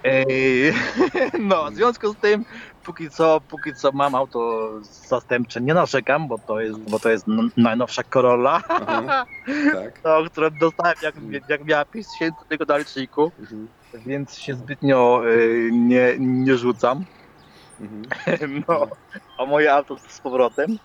[0.04, 0.74] Ej,
[1.39, 2.46] no, w związku z tym,
[2.84, 7.26] póki co, póki co mam auto zastępcze, nie narzekam, bo to jest, bo to jest
[7.58, 8.62] najnowsza Corolla,
[9.74, 10.00] tak.
[10.04, 11.16] no, którą dostałem jak,
[11.50, 13.32] jak miała 5 tysięcy tylko na liczniku,
[14.06, 17.06] więc się zbytnio y, nie, nie rzucam.
[18.68, 18.88] No,
[19.38, 20.78] a moje auto z powrotem.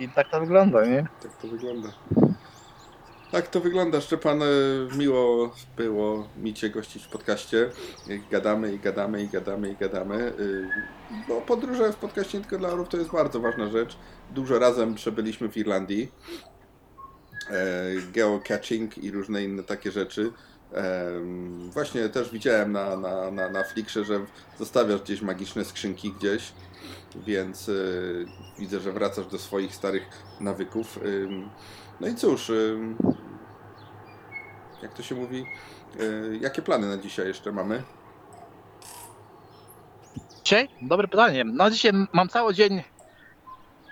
[0.00, 1.06] I tak to wygląda, nie?
[1.22, 1.88] Tak to wygląda.
[3.32, 4.42] Tak to wygląda, Szczepan.
[4.42, 4.46] e,
[4.96, 7.70] Miło było mi Cię gościć w podcaście.
[8.30, 10.32] Gadamy i gadamy i gadamy i gadamy.
[10.40, 10.68] Y,
[11.28, 13.96] No, podróże w podcaście nie tylko dla orów to jest bardzo ważna rzecz.
[14.30, 16.12] Dużo razem przebyliśmy w Irlandii.
[17.50, 20.32] E, Geocaching i różne inne takie rzeczy.
[21.72, 24.20] Właśnie też widziałem na, na, na, na Flickrze, że
[24.58, 26.52] zostawiasz gdzieś magiczne skrzynki gdzieś,
[27.16, 28.26] więc y,
[28.58, 30.08] widzę, że wracasz do swoich starych
[30.40, 30.98] nawyków.
[31.06, 31.50] Ym,
[32.00, 32.96] no i cóż, ym,
[34.82, 35.44] jak to się mówi,
[36.00, 37.82] y, jakie plany na dzisiaj jeszcze mamy?
[40.44, 40.68] Dzisiaj?
[40.82, 41.44] Dobre pytanie.
[41.44, 42.82] No dzisiaj mam cały dzień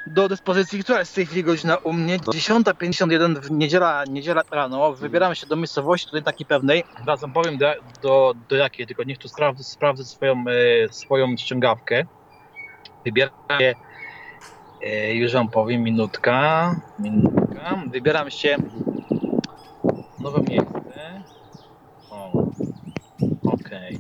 [0.07, 0.83] do dyspozycji.
[0.83, 2.19] Która jest w tej chwili godzina u mnie?
[2.19, 4.93] 10.51 w niedziela, niedziela rano.
[4.93, 6.85] Wybieram się do miejscowości tutaj takiej pewnej.
[7.07, 7.67] Razem powiem do,
[8.03, 10.45] do, do jakiej, tylko niech tu sprawdzę, sprawdzę swoją,
[10.91, 12.07] swoją ściągawkę.
[13.07, 13.75] Wybieram się,
[14.83, 16.75] e, już wam powiem, minutka.
[16.99, 17.83] Minutka.
[17.91, 18.57] Wybieram się
[20.19, 21.23] nowe miejsce.
[22.11, 22.33] O,
[23.53, 23.99] okej.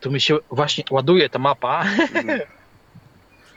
[0.00, 1.84] Tu mi się właśnie ładuje ta mapa.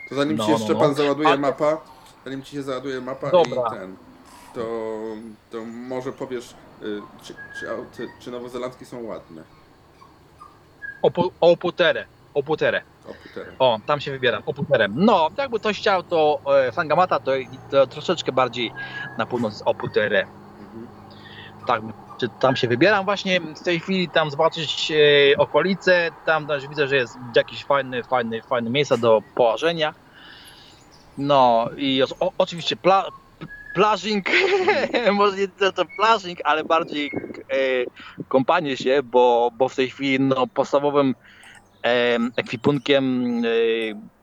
[0.10, 0.94] To zanim No, Ci się no, no.
[0.94, 1.78] załaduje Ale- mapa,
[2.26, 3.62] zanim Ci się załaduje mapa Dobra.
[3.68, 3.96] i ten,
[4.54, 5.00] to,
[5.52, 7.36] to może powiesz, y, czy,
[7.98, 9.44] czy, czy nowozelandzkie są ładne?
[11.04, 12.06] Opu, oputerę.
[12.34, 12.82] Oputerę.
[13.10, 13.52] Oputerę.
[13.60, 14.44] O, tam się wybieram.
[14.46, 14.94] Oputerem.
[14.96, 17.32] No, jakby ktoś chciał, to e, Sangamata to,
[17.72, 18.72] to troszeczkę bardziej
[19.18, 20.26] na północ Oputerę.
[21.68, 21.82] Tak,
[22.20, 26.88] czy tam się wybieram właśnie w tej chwili, tam zobaczyć e, okolice, tam też widzę,
[26.88, 29.94] że jest jakieś fajne, fajne, fajne miejsca do położenia.
[31.18, 33.06] No i o, oczywiście pla,
[33.74, 34.30] plażing,
[35.14, 37.12] może nie tyle to plażing, ale bardziej
[37.50, 41.16] e, kąpanie się, bo, bo w tej chwili no, podstawowym
[41.84, 44.14] em, ekwipunkiem e,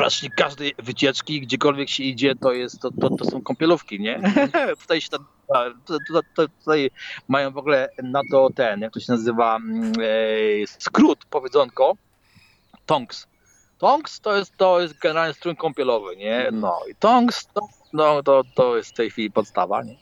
[0.00, 4.20] praktycznie każdej wycieczki, gdziekolwiek się idzie, to, jest, to, to, to są kąpielówki, nie?
[4.80, 5.18] tutaj, się ta,
[6.34, 6.90] to, tutaj
[7.28, 11.96] mają w ogóle na to ten, jak to się nazywa, mm, e, skrót, powiedzonko,
[12.86, 13.26] tongs.
[13.78, 16.48] Tongs to jest, to jest generalnie strój kąpielowy, nie?
[16.52, 19.96] No i tongs to, no, to, to jest w tej chwili podstawa, nie?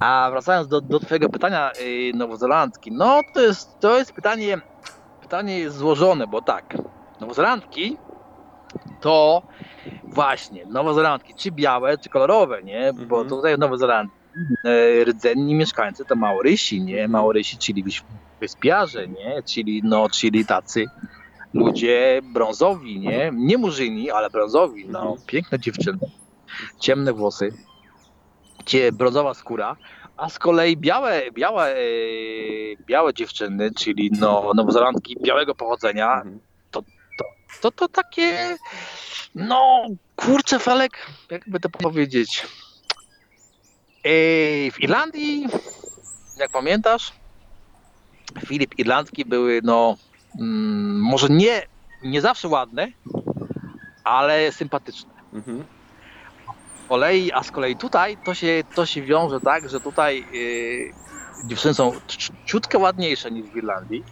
[0.00, 4.60] A wracając do, do twojego pytania yy, nowozelandzki, no to jest, to jest pytanie,
[5.20, 6.76] pytanie jest złożone, bo tak,
[7.20, 7.96] nowozelandki
[9.00, 9.42] to
[10.04, 12.92] właśnie nowozelandki, czy białe, czy kolorowe, nie?
[13.08, 14.14] Bo tutaj w Nowej Zelandii
[14.64, 17.08] e, rdzenni mieszkańcy to Maorysi, nie?
[17.08, 18.02] Maorysi, czyli wys-
[18.40, 19.42] wyspiarze, nie?
[19.42, 20.84] Czyli, no, czyli tacy
[21.54, 23.30] ludzie brązowi, nie?
[23.34, 25.16] Nie murzyni, ale brązowi, no.
[25.26, 25.98] Piękne dziewczyny,
[26.80, 27.52] ciemne włosy,
[28.64, 29.76] cie, brązowa skóra,
[30.16, 31.74] a z kolei białe, białe,
[32.86, 36.22] białe dziewczyny, czyli no, nowozelandki białego pochodzenia,
[36.70, 36.82] to,
[37.18, 37.24] to,
[37.60, 38.56] to, to takie,
[39.34, 39.86] no,
[40.16, 42.46] kurczę Felek, jakby to powiedzieć,
[44.72, 45.46] w Irlandii,
[46.38, 47.12] jak pamiętasz,
[48.46, 49.96] Filip Irlandzki były, no,
[50.40, 51.62] mm, może nie,
[52.02, 52.88] nie zawsze ładne,
[54.04, 55.10] ale sympatyczne.
[55.32, 55.81] Z
[56.92, 60.92] kolei, a z kolei tutaj to się, to się wiąże tak, że tutaj yy,
[61.48, 61.92] dziewczyny są
[62.46, 64.04] ciutkę ładniejsze niż w Irlandii,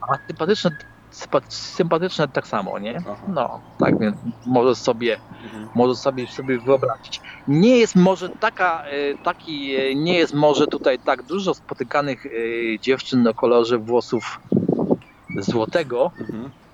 [0.00, 0.70] a sympatyczne,
[1.14, 3.02] sympa- sympatyczne tak samo, nie?
[3.28, 5.18] No, tak więc możesz sobie,
[5.74, 7.20] możesz sobie, sobie wyobrazić.
[7.46, 12.30] Nie jest może taka, e, taki, e, nie jest może tutaj tak dużo spotykanych e,
[12.80, 14.40] dziewczyn o kolorze włosów
[15.38, 16.67] złotego, ale,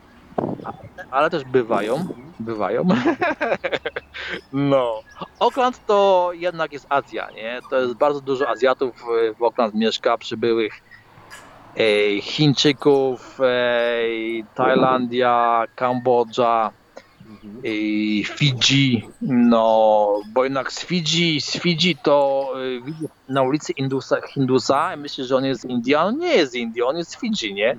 [1.11, 2.07] ale też bywają,
[2.41, 2.85] bywają.
[4.53, 5.03] No.
[5.41, 7.61] Auckland to jednak jest Azja, nie?
[7.71, 10.81] To jest bardzo dużo Azjatów e, w Auckland mieszka, przybyłych
[11.77, 14.05] e, Chińczyków, e,
[14.55, 16.71] Tajlandia, Kambodża,
[17.65, 22.49] e, Fidżi, no, bo jednak z Fidżi, z Fidżi to
[23.29, 26.53] e, na ulicy Hindusa, Hindusa myślę, że on jest z Indii, a on nie jest
[26.53, 27.77] z Indii, on jest z Fidżi, nie?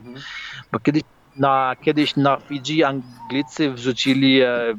[0.72, 1.04] Bo kiedyś
[1.38, 4.74] na, kiedyś na Fidżi Anglicy wrzucili, e,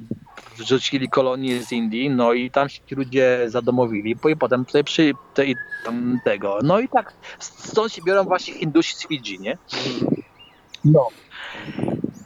[0.57, 5.13] wrzucili kolonię z Indii, no i tam się ci ludzie zadomowili, i potem tutaj przy
[5.35, 6.59] tej, tam tego.
[6.63, 9.59] No i tak stąd się biorą właśnie Hindusi z Fidżi, nie?
[10.85, 11.09] No.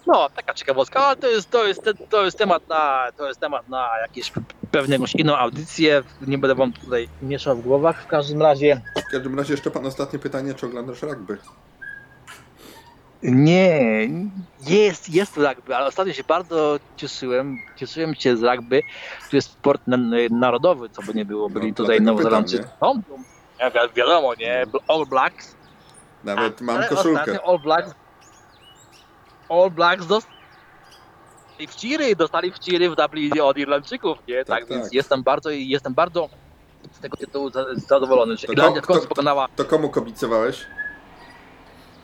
[0.07, 3.69] No, taka ciekawostka, ale to jest, to jest, to jest temat na, to jest temat
[3.69, 4.33] na jakieś
[4.71, 6.03] pewnie jakąś inną audycję.
[6.27, 8.03] Nie będę wam tutaj mieszał w głowach.
[8.03, 11.39] W każdym razie W każdym razie jeszcze pan ostatnie pytanie, czy oglądasz rugby?
[13.23, 14.09] Nie,
[14.67, 18.83] jest, jest rugby, ale ostatnio się bardzo cieszyłem, cieszyłem się z rugby,
[19.31, 19.97] to jest sport na,
[20.31, 22.69] narodowy, co by nie było, byli tutaj dlatego Nowozelandczycy.
[22.83, 22.95] No,
[23.59, 25.55] ja wi- wiadomo, nie, All Blacks.
[26.25, 27.39] Nawet mam ale koszulkę.
[27.47, 27.95] All Blacks,
[29.49, 30.27] All Blacks dos,
[31.49, 34.45] dostali wciry, dostali wciry w Dublinie od Irlandczyków, nie?
[34.45, 34.93] Tak, więc tak.
[34.93, 36.29] jestem bardzo, jestem bardzo
[36.93, 39.89] z tego tytułu za- zadowolony, że To Irlandia w ko- końcu to- pokonała To komu
[39.91, 40.67] kobicowałeś?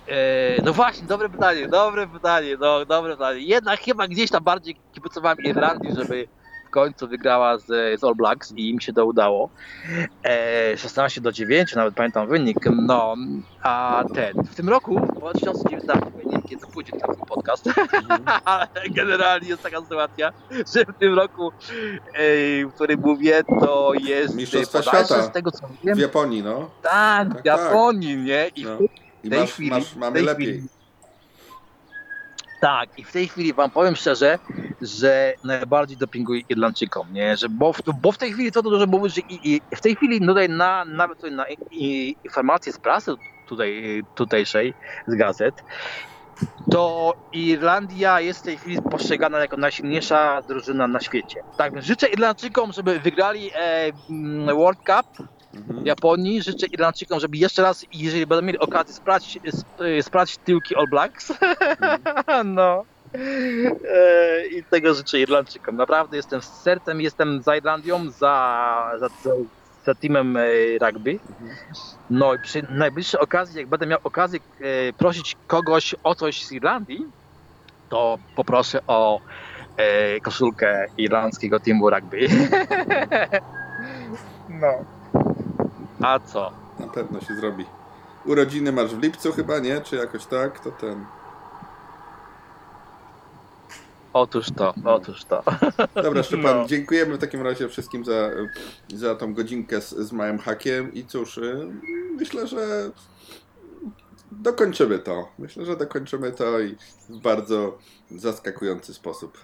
[0.08, 3.40] E, no właśnie, dobre pytanie, dobre pytanie, no dobre pytanie.
[3.40, 6.28] Jednak chyba gdzieś tam bardziej kibicowałem Irlandii, żeby
[6.66, 9.48] w końcu wygrała z, z All Blacks i im się to udało.
[10.24, 12.58] E, 16 do 9, nawet pamiętam wynik.
[12.86, 13.14] No,
[13.62, 17.64] a ten, w tym roku, w 2019, nie wiem kiedy pójdzie ten podcast,
[18.44, 21.52] ale generalnie jest taka sytuacja, że w tym roku,
[22.14, 26.70] e, w którym mówię, to jest Mistrzostwa świata z tego co wiem, w Japonii, no.
[26.82, 28.48] tak, Tak, w Japonii, nie?
[28.56, 28.78] I No.
[29.26, 30.46] W I tej masz, chwili, masz, mamy tej lepiej.
[30.46, 30.68] chwili-
[32.60, 34.38] Tak, i w tej chwili wam powiem szczerze,
[34.82, 37.36] że najbardziej dopinguję Irlandczykom, nie?
[37.36, 39.96] Że bo, w, bo w tej chwili to dużo mówić, że i, i w tej
[39.96, 43.12] chwili tutaj na, nawet tutaj na i, informacje z prasy
[43.46, 44.74] tutaj, tutejszej,
[45.06, 45.54] z gazet,
[46.70, 51.40] to Irlandia jest w tej chwili postrzegana jako najsilniejsza drużyna na świecie.
[51.56, 55.28] Tak więc życzę Irlandczykom, żeby wygrali e, mm, World Cup
[55.82, 56.42] w Japonii.
[56.42, 61.32] Życzę Irlandczykom, żeby jeszcze raz, jeżeli będą mieli okazję, sprawdzić, sp- sprawdzić tyłki All Blacks.
[62.44, 62.84] no.
[63.14, 65.76] E, I tego życzę Irlandczykom.
[65.76, 69.08] Naprawdę jestem z sercem, jestem za Irlandią, za, za,
[69.84, 70.42] za, teamem e,
[70.80, 71.18] rugby.
[72.10, 76.52] No i przy najbliższej okazji, jak będę miał okazję e, prosić kogoś o coś z
[76.52, 77.06] Irlandii,
[77.88, 79.20] to poproszę o
[79.76, 82.28] e, koszulkę irlandzkiego teamu rugby.
[84.48, 84.95] no.
[86.06, 86.52] A co?
[86.78, 87.64] Na pewno się zrobi.
[88.24, 89.80] Urodziny masz w lipcu chyba, nie?
[89.80, 90.60] Czy jakoś tak?
[90.60, 91.04] To ten...
[94.12, 95.42] Otóż to, otóż to.
[96.02, 96.66] Dobra, Szczepan, No.
[96.66, 98.30] dziękujemy w takim razie wszystkim za,
[98.94, 101.66] za tą godzinkę z, z małym hakiem i cóż, y,
[102.16, 102.90] myślę, że
[104.32, 105.28] dokończymy to.
[105.38, 106.76] Myślę, że dokończymy to i
[107.08, 107.78] w bardzo
[108.10, 109.38] zaskakujący sposób.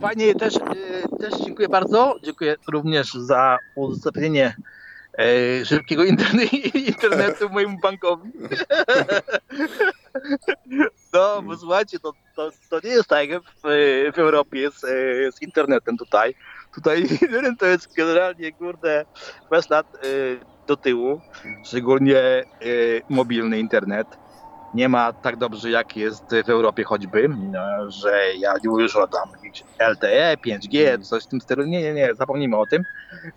[0.00, 2.16] Fajnie, też, e, też dziękuję bardzo.
[2.22, 4.56] Dziękuję również za udostępnienie
[5.18, 8.32] e, szybkiego interne- internetu mojemu bankowi.
[11.12, 13.60] No, bo słuchajcie, to, to, to nie jest tak jak w,
[14.14, 16.34] w Europie z, e, z internetem tutaj.
[16.74, 19.04] Tutaj internet to jest generalnie, kurde,
[19.50, 19.86] bez lat
[20.66, 21.20] do tyłu,
[21.64, 22.44] szczególnie
[23.08, 24.06] mobilny internet.
[24.74, 27.28] Nie ma tak dobrze jak jest w Europie choćby,
[27.88, 29.28] że ja nie mówię już o tam
[29.90, 31.64] LTE, 5G, coś w tym stylu.
[31.64, 32.82] Nie, nie, nie, zapomnijmy o tym.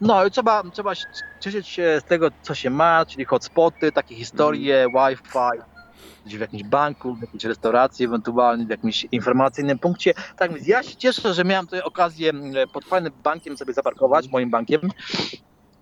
[0.01, 0.93] No i trzeba, trzeba
[1.39, 5.61] cieszyć się z tego, co się ma, czyli hotspoty, takie historie, Wi-Fi,
[6.25, 10.13] gdzieś w jakimś banku, w jakiejś restauracji, ewentualnie w jakimś informacyjnym punkcie.
[10.37, 14.27] Tak więc ja się cieszę, że miałem tutaj okazję m, pod fajnym bankiem sobie zaparkować,
[14.27, 14.81] moim bankiem,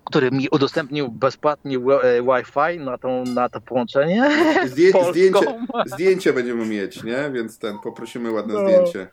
[0.08, 4.30] który mi udostępnił bezpłatnie e, Wi-Fi na, tą, na to połączenie.
[4.66, 7.30] Zdję, zdjęcie, zdjęcie będziemy mieć, nie?
[7.32, 8.60] Więc ten, poprosimy ładne No.
[8.60, 9.08] zdjęcie.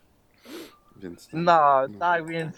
[0.95, 2.55] Więc No, tak więc.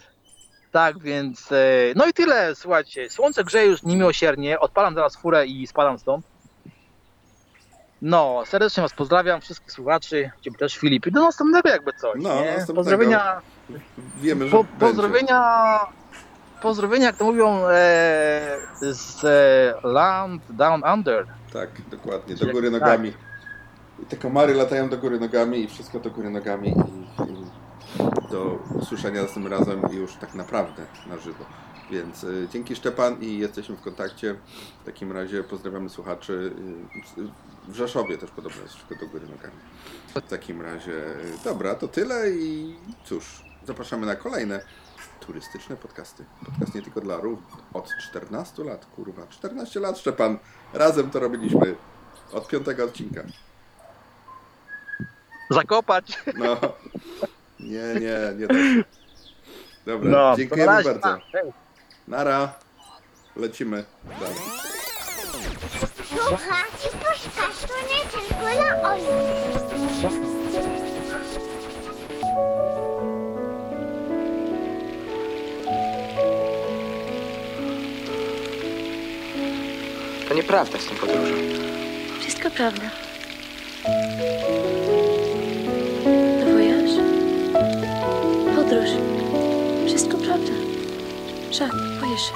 [0.72, 1.52] Tak więc.
[1.52, 1.56] e,
[1.96, 3.10] No i tyle, słuchajcie.
[3.10, 4.60] Słońce grzeje już niemiłosiernie.
[4.60, 6.26] Odpalam zaraz furę i spadam stąd.
[8.02, 11.06] No, serdecznie Was pozdrawiam, wszystkich słuchaczy, ciebie też Filip.
[11.06, 12.22] I do następnego jakby coś.
[12.22, 12.44] No, nie?
[12.46, 12.74] następnego.
[12.74, 13.40] Pozdrowienia.
[14.20, 15.02] wiemy, że Po, będzie.
[16.62, 17.06] Pozdrowienia.
[17.06, 21.26] Jak to mówią, e, z e, Land Down Under.
[21.52, 22.80] Tak, dokładnie, do góry tak.
[22.80, 23.12] nogami.
[24.02, 28.58] I te komary latają do góry nogami i wszystko do góry nogami i, i do
[28.74, 31.44] usłyszenia następnym razem już tak naprawdę na żywo.
[31.90, 34.34] Więc y, dzięki Szczepan i jesteśmy w kontakcie.
[34.82, 36.52] W takim razie pozdrawiamy słuchaczy.
[37.18, 39.54] Y, w Rzeszowie też podobno jest wszystko do góry nogami.
[40.14, 44.60] W takim razie, y, dobra, to tyle i cóż, zapraszamy na kolejne
[45.20, 46.24] turystyczne podcasty.
[46.46, 47.38] Podcast nie tylko dla rów.
[47.72, 49.26] Od 14 lat, kurwa.
[49.26, 50.38] 14 lat, Szczepan.
[50.72, 51.74] Razem to robiliśmy.
[52.32, 53.22] Od piątego odcinka.
[55.50, 56.18] Zakopać.
[56.36, 56.56] No.
[57.60, 58.84] Nie, nie, nie da się.
[59.86, 60.94] Dobra, No, dziękujemy na razie.
[60.94, 61.24] bardzo.
[61.32, 61.52] Hej.
[62.08, 62.52] Nara.
[63.36, 63.84] Lecimy
[64.20, 64.36] dalej.
[66.08, 66.88] Słuchajcie,
[67.68, 69.58] to nie tylko dla orłów.
[80.38, 81.34] Nieprawda z tą podróżą.
[82.20, 82.90] Wszystko prawda.
[86.40, 86.90] To wojaż?
[88.56, 88.90] Podróż.
[89.86, 90.52] Wszystko prawda.
[91.50, 92.34] Żart, boję się.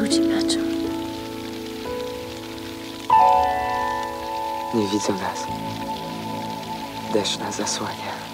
[0.00, 0.60] Ludzie patrzą.
[4.74, 5.46] Nie widzą nas.
[7.12, 8.29] Deszcz nas zasłania.